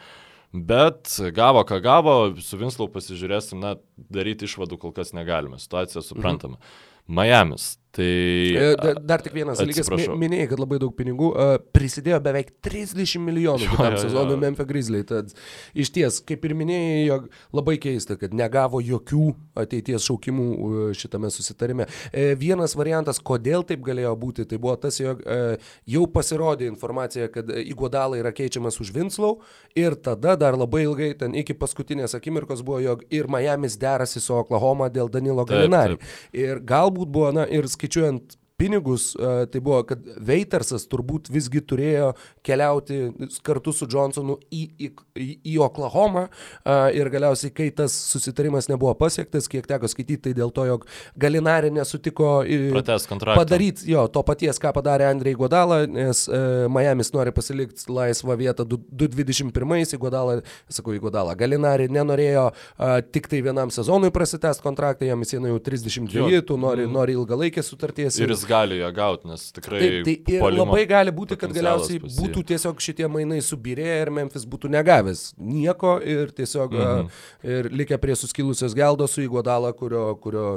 [0.54, 6.60] Bet gavo, ką gavo, su Vinslau pasižiūrėsim, na, daryti išvadų kol kas negalime, situacija suprantama.
[6.60, 7.16] Mhm.
[7.18, 7.72] Miamis.
[7.94, 8.04] Tai...
[8.04, 9.86] E, da- Dar tik vienas dalykas,
[10.18, 14.66] minėjai, kad labai daug pinigų, e, prisidėjo beveik 30 milijonų Jo, kitam jo, sezonui Memphis
[14.66, 15.02] Grizzly.
[15.06, 15.30] Tad
[15.78, 19.28] iš ties, kaip ir minėjai, jog labai keista, kad negavo jokių
[19.62, 21.86] ateities šaukimų e, šitame susitarime.
[22.40, 25.22] Vienas variantas, kodėl taip galėjo būti, tai buvo tas, jog
[25.90, 29.38] jau pasirodė informacija, kad Iguodala yra keičiamas už Winslow
[29.78, 34.34] ir tada dar labai ilgai, ten iki paskutinės akimirkos buvo, jog ir Miami's derasi su
[34.36, 35.98] Oklahoma dėl Danilo Galinari.
[36.34, 42.12] Ir galbūt buvo, na, ir skaičiuojant pinigus, uh, tai buvo, kad Veitersas turbūt visgi turėjo
[42.46, 42.98] keliauti
[43.42, 48.94] kartu su Johnsonu į, į, į, į Oklahomą uh, ir galiausiai, kai tas susitarimas nebuvo
[48.98, 50.86] pasiektas, kiek teko skaityti, tai dėl to, jog
[51.18, 52.44] Galinari nesutiko
[53.34, 56.24] padaryti jo, to paties, ką padarė Andrei Godala, nes
[56.70, 60.38] Miami's nori pasilikti laisvą vietą 221, Godala,
[60.70, 62.46] sakau, į Godalą, Galinari nenorėjo
[63.14, 66.94] tik tai vienam sezonui prasitęsti kontraktą, jam jis jau 32, tu nori, mm.
[66.94, 68.18] nori ilgalaikės sutarties.
[68.22, 69.80] Ir jis gali ją gauti, nes tikrai...
[70.06, 74.46] Taip, tai ir labai gali būti, kad galiausiai būtų tiesiog šitie mainai subirėję ir Memphis
[74.48, 77.08] būtų negavęs nieko ir tiesiog -hmm.
[77.42, 80.48] ir likę prie suskilusios geldos su įgodalą, kurio, kurio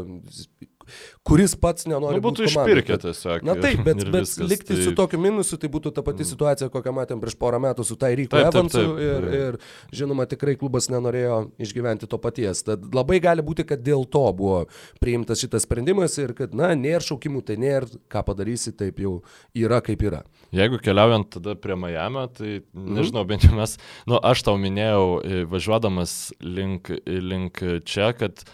[1.28, 3.46] kuris pats nenori nu, būtų išpirkę tiesiog.
[3.48, 4.84] Na taip, bet, bet viskas, likti tai...
[4.86, 6.30] su tokiu minusu, tai būtų ta pati mm.
[6.32, 10.56] situacija, kokią matėm prieš porą metų su Tairyku Evansu taip, taip, ir, ir žinoma, tikrai
[10.60, 12.64] klubas nenorėjo išgyventi to paties.
[12.68, 14.64] Tad labai gali būti, kad dėl to buvo
[15.04, 19.18] priimtas šitas sprendimas ir kad, na, nėra šaukimų, tai nėra, ką padarysi, taip jau
[19.58, 20.24] yra kaip yra.
[20.56, 22.94] Jeigu keliaujant tada prie Miami, tai mhm.
[23.00, 23.32] nežinau, mm.
[23.34, 23.76] bent jau mes,
[24.10, 28.46] nu, aš tau minėjau, e, važiuodamas link, link čia, kad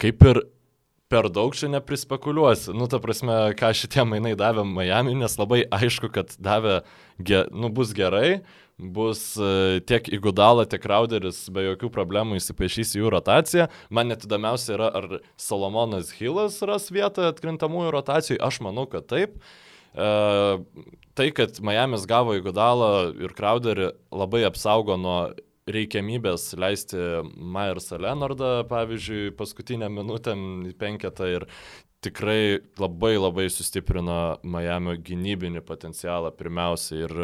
[0.00, 0.42] kaip ir
[1.12, 2.74] per daug čia neprispekuliuosi.
[2.76, 6.80] Nu, ta prasme, ką šitie mainai davė Miami, nes labai aišku, kad davė,
[7.22, 8.40] ge, nu, bus gerai,
[8.76, 13.68] bus uh, tiek Igudala, tiek Rauderis be jokių problemų įsipaišys į jų rotaciją.
[13.88, 18.42] Man net įdomiausia yra, ar Solomonas Hilas ras vietą atkrintamųjų rotacijų.
[18.44, 19.38] Aš manau, kad taip.
[19.96, 20.60] Uh,
[21.16, 25.20] tai, kad Miami's gavo Igudalą ir Crowderį labai apsaugo nuo
[25.66, 26.98] reikiamybės leisti
[27.34, 30.36] Myersą Leonardą, pavyzdžiui, paskutinę minutę
[30.70, 31.46] į penketą ir
[32.06, 37.02] tikrai labai labai sustiprino Miami gynybinį potencialą pirmiausia.
[37.06, 37.16] Ir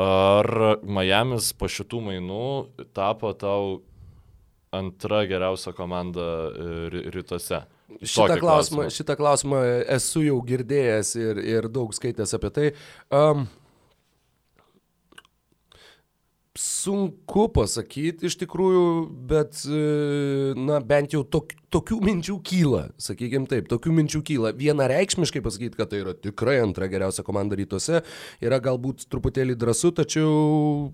[0.00, 0.50] ar
[0.80, 2.46] Miami's po šitų mainų
[2.96, 3.82] tapo tau
[4.72, 7.66] antra geriausia komanda e, rytuose?
[8.00, 9.58] Šitą klausimą, šitą klausimą
[9.92, 12.70] esu jau girdėjęs ir, ir daug skaitęs apie tai.
[13.12, 13.44] Um,
[16.52, 18.84] Sunku pasakyti iš tikrųjų,
[19.30, 24.50] bet, e, na, bent jau tok, tokių minčių kyla, sakykime taip, tokių minčių kyla.
[24.58, 28.02] Vienareikšmiškai pasakyti, kad tai yra tikrai antra geriausia komanda rytuose,
[28.44, 30.92] yra galbūt truputėlį drąsu, tačiau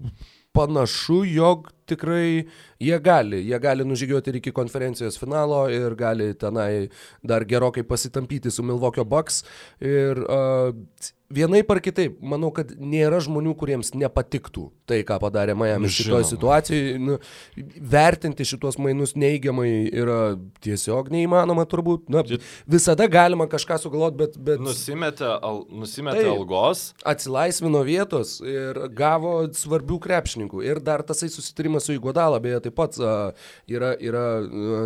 [0.54, 2.46] panašu, jog tikrai
[2.78, 6.88] jie gali, jie gali nužygiuoti ir iki konferencijos finalo ir gali tenai
[7.26, 9.42] dar gerokai pasitampyti su Milvokio Bucks.
[9.82, 10.70] Ir uh,
[11.32, 16.94] vienaip ar kitaip, manau, kad nėra žmonių, kuriems nepatiktų tai, ką padarė Miami šitoje situacijoje.
[17.02, 17.18] Nu,
[17.92, 20.20] vertinti šitos mainus neigiamai yra
[20.64, 22.08] tiesiog neįmanoma turbūt.
[22.12, 22.24] Na,
[22.70, 24.38] visada galima kažką sugalvoti, bet...
[24.48, 26.86] bet nusimetė, al, nusimetė tai, algos.
[27.08, 30.64] Atsilaisvino vietos ir gavo svarbių krepšininkų.
[30.64, 32.96] Ir dar tasai susitarimas su Igodala, beje, taip pat
[33.68, 34.24] yra, yra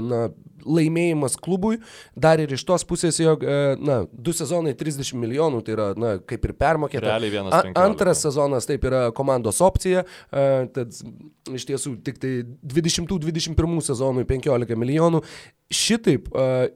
[0.03, 0.25] na,
[0.67, 1.79] laimėjimas klubui.
[2.19, 6.13] Dar ir iš tos pusės, jog, uh, na, du sezonai 30 milijonų, tai yra, na,
[6.19, 7.07] kaip ir permokėta.
[7.09, 7.57] Realiai vienas.
[7.57, 10.95] A, antras sezonas taip yra komandos opcija, uh, tad
[11.53, 12.37] iš tiesų tik tai
[12.75, 15.25] 20-21 sezonui 15 milijonų.
[15.73, 16.69] Šitaip uh,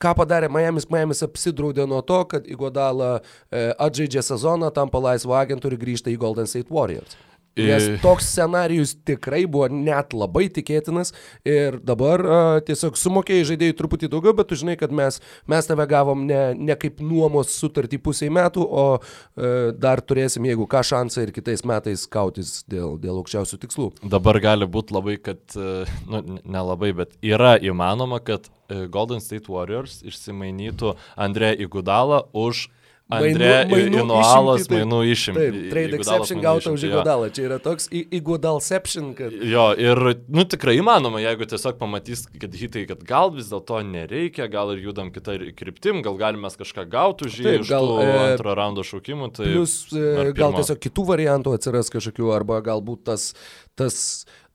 [0.00, 5.74] ką padarė Miami's, Miami's apsidraudė nuo to, kad Igodala e, atžaidžia sezoną, tampa laisvo agentų
[5.74, 7.18] ir grįžta į Golden State Warriors.
[7.58, 11.10] Nes toks scenarijus tikrai buvo net labai tikėtinas
[11.48, 15.18] ir dabar uh, tiesiog sumokėjai žaidėjai truputį daugiau, bet tu žinai, kad mes,
[15.50, 20.68] mes tave gavom ne, ne kaip nuomos sutartį pusiai metų, o uh, dar turėsim, jeigu
[20.70, 23.90] ką, šansą ir kitais metais kautis dėl, dėl aukščiausių tikslų.
[24.14, 29.98] Dabar gali būti labai, kad, uh, nu, nelabai, bet yra įmanoma, kad Golden State Warriors
[30.06, 32.68] išsimainytų Andrė Igudalą už
[33.10, 35.46] Andrė Inualas mainų išimti.
[35.46, 37.30] Taip, trade exception gauta už Igudalą.
[37.34, 39.12] Čia yra toks Igudalception.
[39.18, 39.34] Kad...
[39.50, 40.00] Jo, ir,
[40.30, 44.84] nu, tikrai įmanoma, jeigu tiesiog pamatys, kad hitai, kad gal vis dėlto nereikia, gal ir
[44.86, 49.32] judam kitą kryptim, gal galime kažką gauti už jį, iš gal, e, antro raundo šaukimų.
[49.38, 53.30] Tai, plus, e, gal tiesiog kitų variantų atsiras kažkokių, arba galbūt tas,
[53.78, 54.00] tas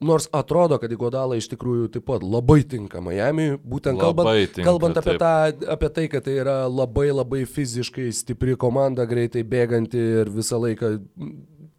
[0.03, 4.99] Nors atrodo, kad Igodala iš tikrųjų taip pat labai tinka Miami, būtent kalbant, tinka, kalbant
[4.99, 5.31] apie, tą,
[5.71, 10.97] apie tai, kad tai yra labai labai fiziškai stipri komanda, greitai bėganti ir visą laiką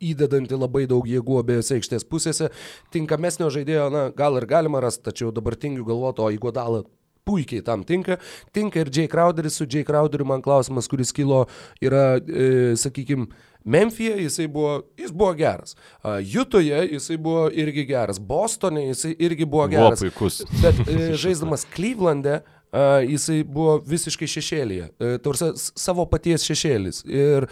[0.00, 2.48] įdedanti labai daug jėgų abiejose aikštės pusėse.
[2.94, 6.86] Tinkamesnio žaidėjo, na, gal ir galima rasti, tačiau dabar tingiu galvoti, o Igodala
[7.26, 8.20] puikiai tam tinka.
[8.54, 11.44] Tinka ir Jay Crowderis, su Jay Crowderiu man klausimas, kuris kilo,
[11.82, 13.26] yra, e, sakykime,
[13.66, 15.76] Memphije jisai buvo, jis buvo geras.
[16.22, 18.20] Jutoje jisai buvo irgi geras.
[18.20, 20.00] Bostone jisai irgi buvo geras.
[20.00, 20.42] Buvo puikus.
[20.62, 24.90] Bet uh, žaisdamas Cleveland'e uh, jisai buvo visiškai šešėlyje.
[24.98, 27.02] Uh, Tarsi savo paties šešėlis.
[27.10, 27.48] Ir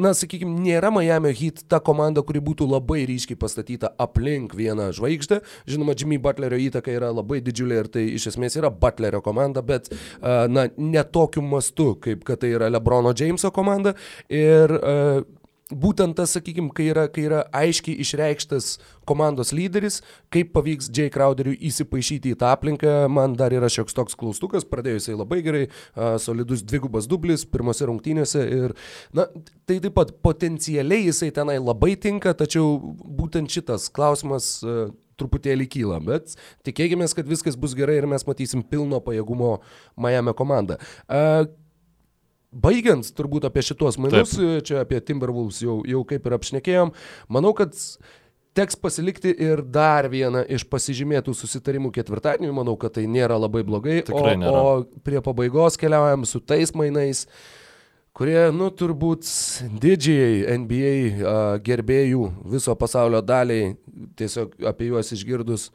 [0.00, 5.42] na, sakykime, nėra Miami Heat ta komanda, kuri būtų labai ryškiai pastatyta aplink vieną žvaigždę.
[5.68, 9.90] Žinoma, Jimmy Butlerio įtaka yra labai didžiulė ir tai iš esmės yra Butlerio komanda, bet,
[10.22, 13.94] na, ne tokiu mastu, kaip kad tai yra Lebrono Jameso komanda.
[14.32, 14.72] Ir
[15.78, 18.76] būtent tas, sakykime, kai yra, kai yra aiškiai išreikštas
[19.08, 20.00] komandos lyderis,
[20.32, 25.00] kaip pavyks Jay Crowderiui įsipaišyti į tą aplinką, man dar yra šioks toks klaustukas, pradėjo
[25.00, 25.62] jisai labai gerai,
[26.22, 28.76] solidus dvigubas dublis pirmose rungtynėse ir,
[29.16, 29.28] na,
[29.66, 34.58] tai taip pat potencialiai jisai tenai labai tinka, tačiau būtent šitas klausimas
[35.20, 39.58] truputėlį kyla, bet tikėkime, kad viskas bus gerai ir mes matysim pilno pajėgumo
[40.00, 40.78] Miami komandą.
[41.06, 41.44] A,
[42.52, 44.66] baigiant turbūt apie šitos mainus, Taip.
[44.68, 46.92] čia apie Timberwolves jau, jau kaip ir apšnekėjom,
[47.32, 47.72] manau, kad
[48.56, 54.02] teks pasilikti ir dar vieną iš pasižymėtų susitarimų ketvirtadienį, manau, kad tai nėra labai blogai,
[54.04, 54.62] Tikrai o, nėra.
[54.62, 57.24] o prie pabaigos keliaujam su tais mainais,
[58.16, 59.24] kurie, nu, turbūt
[59.80, 60.92] didžiai NBA
[61.22, 63.72] uh, gerbėjų viso pasaulio daliai,
[64.20, 65.70] tiesiog apie juos išgirdus,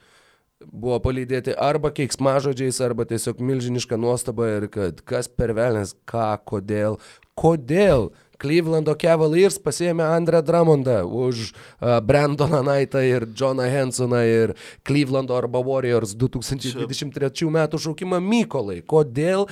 [0.72, 7.00] buvo palydėti arba keiksmažodžiais, arba tiesiog milžiniška nuostaba ir kad kas per velnės, ką, kodėl,
[7.38, 14.54] kodėl Clevelando Cavaliers pasėmė Andrę Dramondą už uh, Brandoną Naitą ir Johną Hensoną ir
[14.86, 18.84] Clevelando arba Warriors 2023 metų šaukimą Mykolai.
[18.86, 19.48] Kodėl?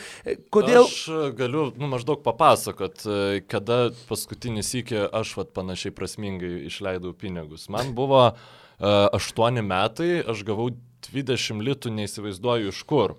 [0.53, 0.85] kodėl...
[0.85, 3.07] Aš galiu nu, maždaug papasakot,
[3.49, 7.65] kada paskutinį sykį aš vat, panašiai prasmingai išleidau pinigus.
[7.73, 8.27] Man buvo
[8.79, 10.69] 8 metai, aš gavau
[11.13, 13.15] 20 litų, neįsivaizduoju iš kur.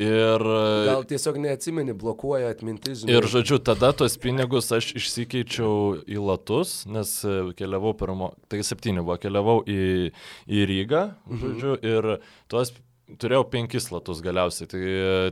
[0.00, 0.42] Ir,
[0.88, 3.02] Gal tiesiog neatsimeni, blokuoja atmintis.
[3.02, 3.18] Žinai.
[3.18, 7.12] Ir žodžiu, tada tuos pinigus aš išsikeičiau į latus, nes
[7.58, 10.10] keliavau pirmo, tai septyni buvo, keliavau į,
[10.48, 11.42] į Rygą, mhm.
[11.44, 11.92] žodžiu, mhm.
[11.92, 12.72] ir tuos
[13.20, 14.82] turėjau penkis latus galiausiai, tai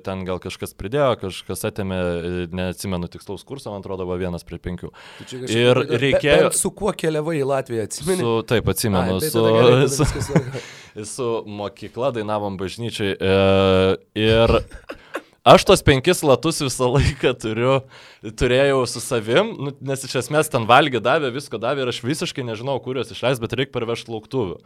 [0.04, 2.00] ten gal kažkas pridėjo, kažkas atėmė,
[2.56, 4.92] neatsimenu tikslaus kurso, man atrodo, buvo vienas prie penkių.
[5.30, 6.50] Tai ir reikėjo...
[6.50, 8.24] Bet su kuo keliavai į Latviją, atsimeni?
[8.24, 13.34] Su, taip, atsimenu, Ai, tai su, gerai, su, su mokykla dainavom bažnyčiai e,
[14.26, 14.60] ir...
[15.50, 17.78] Aš tos penkis latus visą laiką turiu,
[18.36, 22.44] turėjau su savim, nu, nes iš esmės ten valgė davė, visko davė ir aš visiškai
[22.44, 24.58] nežinau, kur juos išleis, bet reikia parvežti lauktuvių.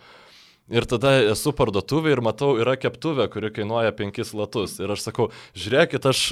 [0.73, 4.79] Ir tada esu parduotuvė ir matau, yra keptuvė, kuri kainuoja 5 latus.
[4.81, 5.27] Ir aš sakau,
[5.61, 6.23] žiūrėkit, aš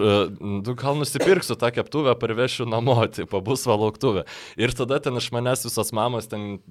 [0.40, 4.24] nu, gal nusipirksiu tą keptuvę, parvešiu namo, tai pabus valauktuvė.
[4.56, 6.62] Ir tada ten iš manęs visos mamos ten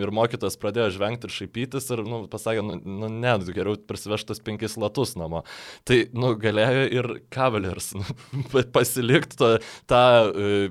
[0.00, 4.80] ir mokytas pradėjo žvengti ir šaipytis ir nu, pasakė, nu, nu ne, geriau prisivežtas 5
[4.80, 5.44] latus namo.
[5.84, 8.06] Tai nu, galėjo ir Cavaliers nu,
[8.72, 9.56] pasilikti tą...
[9.90, 10.70] tą e,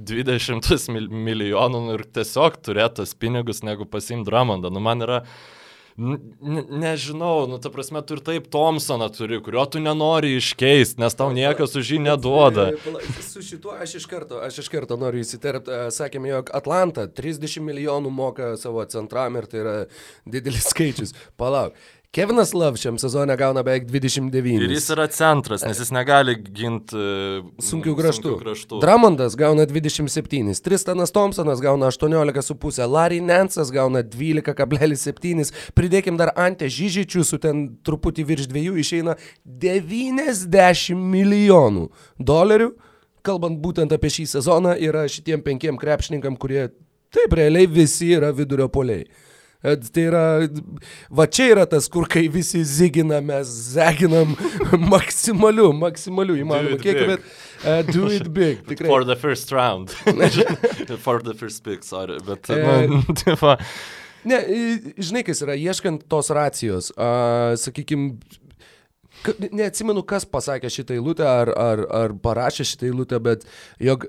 [0.00, 4.70] 20 milijonų ir tiesiog turėtas pinigus, negu pasimti Dramondą.
[4.72, 5.18] Nu, man yra
[6.00, 11.28] nežinau, nu, ta prasme, tu ir taip Thompsoną turi, kurio tu nenori iškeisti, nes tau
[11.36, 12.70] niekas už jį neduoda.
[13.30, 15.82] Su šituo aš iš karto, aš iš karto noriu įsiterpti.
[15.94, 19.76] Sakėme, jog Atlanta 30 milijonų moka savo centram ir tai yra
[20.24, 21.16] didelis skaičius.
[21.40, 21.76] Palauk.
[22.10, 24.64] Kevinas Love šiam sezone gauna beveik 29.
[24.64, 28.32] Ir jis yra centras, nes jis negali ginti uh, sunkių kraštų.
[28.40, 28.80] kraštų.
[28.82, 37.22] Dramondas gauna 27, Tristanas Thompsonas gauna 18,5, Larry Nansas gauna 12,7, pridėkim dar Ante Žyžičių
[37.22, 39.14] su ten truputį virš dviejų išeina
[39.46, 41.88] 90 milijonų
[42.18, 42.72] dolerių.
[43.22, 46.72] Kalbant būtent apie šį sezoną, yra šitiem penkiem krepšininkam, kurie
[47.14, 49.06] taip realiai visi yra vidurio poliai.
[49.60, 50.24] Tai yra,
[51.12, 54.32] va čia yra tas, kur kai visi zigina, mes zeginam
[54.94, 58.62] maksimaliu, maksimaliu įmanomu kiekiu, bet uh, do it big.
[58.70, 58.88] Tikrai.
[58.88, 59.90] For the first round.
[61.04, 62.16] For the first pick, sorry.
[62.24, 63.56] Bet, uh, nu.
[64.24, 64.38] Ne,
[65.00, 68.16] žinai, kas yra, ieškant tos racijos, uh, sakykime,
[69.52, 73.44] neatsimenu, kas pasakė šitą eilutę ar, ar, ar parašė šitą eilutę, bet
[73.80, 74.08] jog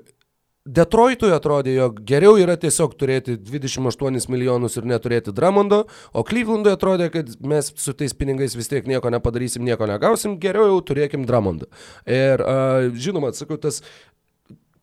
[0.62, 5.80] Detroitui atrodė, jog geriau yra tiesiog turėti 28 milijonus ir neturėti Dramondo,
[6.14, 10.68] o Clevelandui atrodė, kad mes su tais pinigais vis tiek nieko nepadarysim, nieko negausim, geriau
[10.70, 11.66] jau turėkim Dramondą.
[12.06, 13.82] Ir uh, žinoma, sakau, tas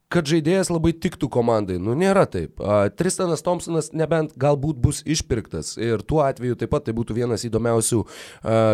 [0.10, 1.78] kad žaidėjas labai tiktų komandai.
[1.82, 2.58] Nu, nėra taip.
[2.98, 8.02] Tristanas Thompsonas nebent galbūt bus išpirktas ir tuo atveju taip pat tai būtų vienas įdomiausių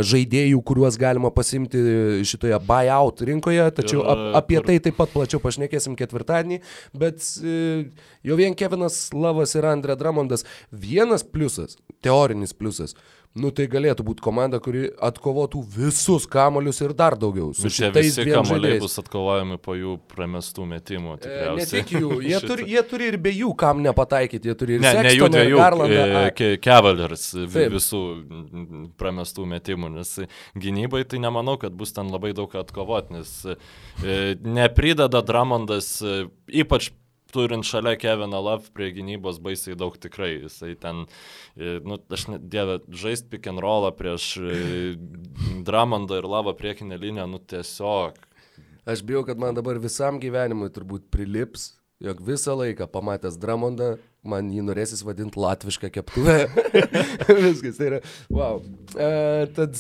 [0.08, 1.82] žaidėjų, kuriuos galima pasimti
[2.28, 6.62] šitoje buyout rinkoje, tačiau ap, apie tai taip pat plačiau pašnekėsim ketvirtadienį,
[6.96, 7.84] bet uh,
[8.26, 11.76] jau vien Kevinas Lavas ir Andrė Dramondas vienas pliusas,
[12.06, 12.96] teorinis pliusas.
[13.36, 17.50] Nu tai galėtų būti komanda, kuri atkovotų visus kamolius ir dar daugiau.
[17.58, 21.18] Su nu, šitais visi kamoliai bus atkovojami po jų pramestų metimų.
[21.28, 24.78] E, ne tik jų, jie turi, jie turi ir be jų kam nepataikyti, jie turi
[24.78, 26.56] ir ne, Sextoną, ne jų dviejų, Garlandą.
[26.64, 27.28] Cavaliers
[27.76, 28.02] visų
[29.04, 30.16] pramestų metimų, nes
[30.56, 33.60] gynybai tai nemanau, kad bus ten labai daug atkovoti, nes e,
[34.48, 36.22] neprideda Dramondas, e,
[36.64, 36.94] ypač
[37.36, 40.36] turint šalia Keviną Love prie gynybos baisiai daug tikrai.
[40.46, 41.06] Jisai ten,
[41.58, 44.60] e, nu, aš net dievę, žaisti pick and rollą prieš e,
[45.68, 48.20] Dramondą ir Lavą priekinę liniją, nu tiesiog.
[48.86, 51.74] Aš bijau, kad man dabar visam gyvenimui turbūt prilips,
[52.04, 56.38] jog visą laiką pamatęs Dramondą, man jį norėsis vadinti latvišką keptuvę.
[57.48, 58.62] Viskas, tai yra, wow.
[58.94, 59.10] E,
[59.58, 59.80] tad,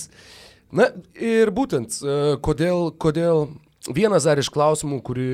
[0.73, 3.47] na ir būtent, e, kodėl, kodėl
[3.93, 5.25] Vienas dar iš klausimų, kurį,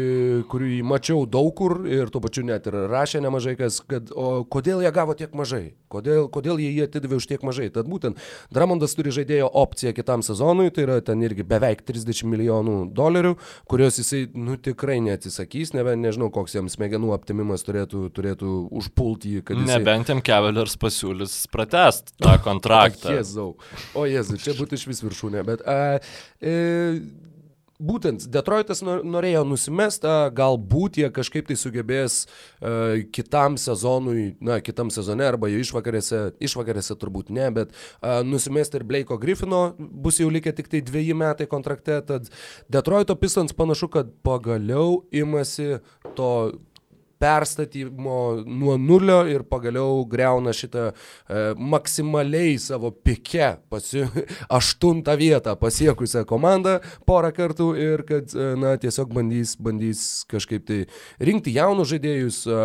[0.51, 4.81] kurį mačiau daug kur ir tuo pačiu net ir rašė nemažai kas, kad o kodėl
[4.83, 7.69] jie gavo tiek mažai, kodėl, kodėl jie jį atidavė už tiek mažai.
[7.71, 8.19] Tad būtent
[8.51, 13.37] Dramondas turi žaidėjo opciją kitam sezonui, tai yra ten irgi beveik 30 milijonų dolerių,
[13.71, 19.45] kurios jisai nu, tikrai neatsisakys, nebent nežinau, koks jam smegenų aptimimas turėtų, turėtų užpulti jį.
[19.47, 19.77] Jisai...
[19.77, 23.15] Nebent jam Cavaliers pasiūlys pratest tą kontraktą.
[23.15, 23.49] O Jėzau,
[23.95, 25.63] o Jėzau, čia būtų iš vis viršūnė, bet...
[25.63, 26.01] A,
[26.43, 27.29] e,
[27.81, 30.05] būtent Detroitas norėjo nusimest,
[30.37, 36.97] galbūt jie kažkaip tai sugebės uh, kitam sezonui, na, kitam sezone arba jau išvakarėse, išvakarėse
[37.01, 41.49] turbūt ne, bet uh, nusimesti ir Blake'o Griffino bus jau likę tik tai dviejį metai
[41.51, 42.29] kontrakte, tad
[42.71, 45.81] Detroito Pistons panašu, kad pagaliau imasi
[46.17, 46.31] to
[47.21, 54.05] perstatymo nuo nulio ir pagaliau greuna šitą e, maksimaliai savo pike pasi,
[54.59, 60.81] aštuntą vietą pasiekusią komandą porą kartų ir kad, e, na, tiesiog bandys, bandys kažkaip tai
[61.21, 62.43] rinkti jaunus žaidėjus.
[62.49, 62.61] E,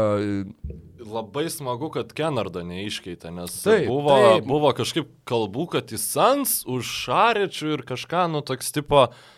[1.07, 4.48] Labai smagu, kad Kenardo neiškeitė, nes taip, buvo, taip.
[4.48, 9.36] buvo kažkaip kalbų, kad jis sans už šarečių ir kažką, nu, toks tipo, uh,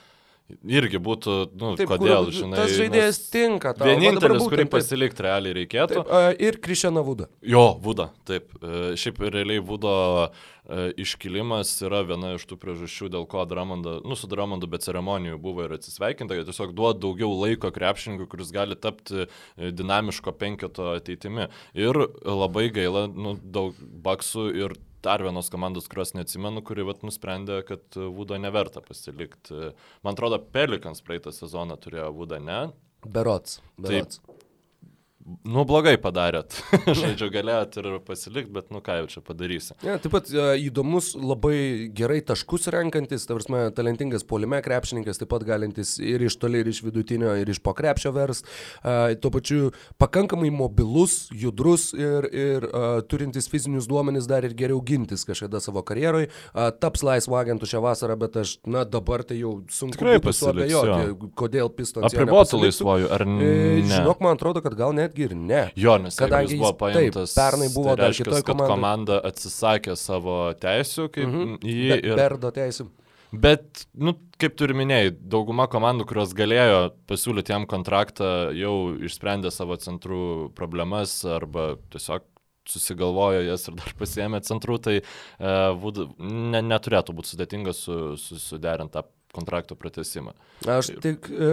[0.48, 2.56] Irgi būtų, nu, Taip, kodėl, kur, žinai.
[2.56, 3.74] Tas žaidėjas nes, tinka.
[3.76, 3.84] Tau.
[3.90, 6.04] Vienintelis, kurį pasilikti realiai reikėtų.
[6.08, 7.26] Taip, ir Krišiana Vuda.
[7.44, 8.54] Jo, Vuda, taip.
[8.62, 9.92] E, šiaip realiai Vudo
[10.24, 15.36] e, iškilimas yra viena iš tų priežasčių, dėl ko Dramonda, nu, su Dramondu be ceremonijų
[15.44, 20.94] buvo ir atsisveikinta, kad tiesiog duoda daugiau laiko krepšininkui, kuris gali tapti e, dinamiško penketo
[20.94, 21.50] ateitimi.
[21.76, 27.60] Ir labai gaila, nu, daug baksų ir dar vienos komandos, kurios neatsimenu, kuri vat, nusprendė,
[27.68, 29.72] kad Vudo neverta pasilikti.
[30.06, 32.60] Man atrodo, Pelikans praeitą sezoną turėjo Vudą, ne?
[33.06, 33.60] Berots.
[33.78, 34.18] berots.
[34.18, 34.37] Taip,
[35.44, 36.56] nu, blogai padarėt.
[37.00, 39.76] Žodžiu, galėjot ir pasilikti, bet nu ką jau čia padarysi.
[39.86, 45.46] Ja, taip pat uh, įdomus, labai gerai taškus renkantis, tavarsime, talentingas polime krepšininkas, taip pat
[45.48, 48.44] galintis ir iš toli, ir iš vidutinio, ir iš pokrepšio vers.
[48.82, 54.80] Uh, tuo pačiu pakankamai mobilus, judrus ir, ir uh, turintis fizinius duomenis dar ir geriau
[54.84, 56.28] gintis kažkada savo karjeroj.
[56.82, 59.98] Taps laisvo agentų šią vasarą, bet aš, na dabar tai jau sunku
[60.32, 62.12] suabejoti, kodėl pistonas.
[62.12, 63.48] Apribotų laisvojų, ar e, ne?
[63.48, 65.70] E, žinok, man atrodo, kad gal net netgi ir ne.
[65.76, 68.68] Jo, nes kadangi jis buvo paimtas, taip, pernai buvo tai reiškia, dar komanda.
[68.70, 71.58] komanda atsisakė savo teisų, kaip mm -hmm.
[71.62, 72.16] jį Be, ir...
[72.16, 72.88] Perdo teisų.
[73.32, 79.76] Bet, nu, kaip turi minėjai, dauguma komandų, kurios galėjo pasiūlyti jam kontraktą, jau išsprendė savo
[79.76, 82.24] centrų problemas arba tiesiog
[82.68, 88.36] susigalvojo jas ir dar pasiemė centrų, tai uh, vud, ne, neturėtų būti sudėtinga su, su,
[88.36, 90.32] suderinti tą kontrakto pratesimą.
[90.66, 91.48] Aš tik e,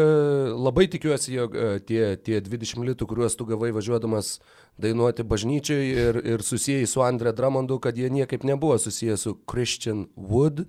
[0.55, 4.37] labai tikiuosi, jog e, tie, tie 20 litų, kuriuos tu gavai važiuodamas
[4.81, 10.05] dainuoti bažnyčiai ir, ir susijęs su Andre Dramondu, kad jie niekaip nebuvo susijęs su Christian
[10.15, 10.65] Wood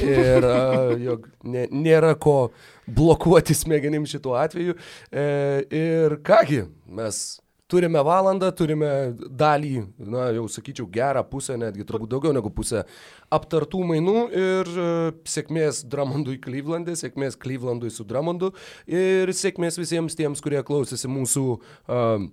[0.00, 0.56] ir e,
[1.08, 2.52] jog ne, nėra ko
[2.86, 4.76] blokuoti smegenim šituo atveju.
[5.10, 5.26] E,
[5.68, 7.41] ir kągi, mes
[7.72, 9.72] turime valandą, turime dalį,
[10.12, 12.84] na jau sakyčiau, gerą pusę, netgi turbūt daugiau negu pusę
[13.32, 18.52] aptartų mainų ir uh, sėkmės Dramondui Klyvlandė, sėkmės Klyvlandui su Dramondu
[18.90, 22.28] ir sėkmės visiems tiems, kurie klausėsi mūsų uh,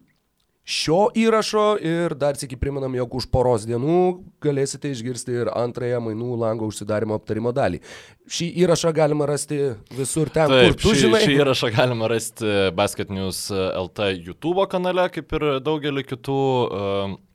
[0.69, 3.99] šio įrašo ir dar sėki priminam, jog už poros dienų
[4.43, 7.81] galėsite išgirsti ir antrąją mainų lango užsidarimo aptarimo dalį.
[8.29, 9.57] Šį įrašą galima rasti
[9.97, 11.23] visur ten, Taip, kur tu šį, žinai.
[11.25, 17.28] Šį įrašą galima rasti Basket News LT YouTube kanale, kaip ir daugelį kitų uh, E,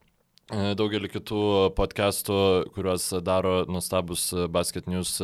[0.53, 1.41] daugelį kitų
[1.77, 2.37] podcastų,
[2.75, 5.17] kuriuos daro nustabus Basket News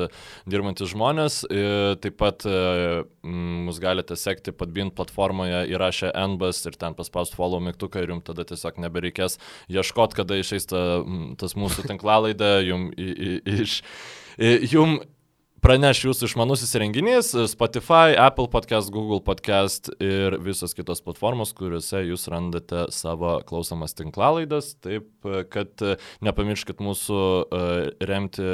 [0.49, 1.43] dirbantis žmonės.
[1.45, 7.61] E, taip pat e, mus galite sekti Padbin platformoje įrašę NBAS ir ten paspaust follow
[7.61, 9.37] mygtuką ir jums tada tiesiog nebereikės
[9.69, 11.05] ieškoti, kada išeis ta,
[11.41, 12.97] tas mūsų tinklalaidė, jums
[13.61, 13.81] iš...
[14.71, 15.03] Jum
[15.65, 22.27] praneš jūsų išmanusis renginys Spotify, Apple podcast, Google podcast ir visos kitos platformos, kuriuose jūs
[22.33, 24.73] randate savo klausomas tinklalaidas.
[24.81, 25.09] Taip,
[25.53, 25.85] kad
[26.25, 27.61] nepamirškit mūsų e,
[28.09, 28.49] remti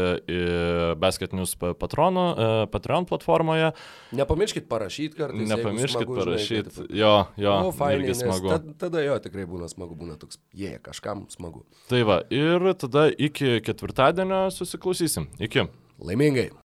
[0.99, 3.73] Basket News patrono, e, Patreon platformoje.
[4.17, 5.49] Nepamirškit parašyti kartais.
[5.53, 6.89] Nepamirškit parašyti.
[6.99, 7.57] Jo, jo.
[7.69, 8.51] Nu, fainai, smagu.
[8.51, 11.65] Tada, tada jo tikrai būna smagu, būna toks, jie, yeah, kažkam smagu.
[11.91, 15.31] Tai va, ir tada iki ketvirtadienio susiklausysim.
[15.43, 15.69] Iki.
[16.03, 16.51] Laimingai.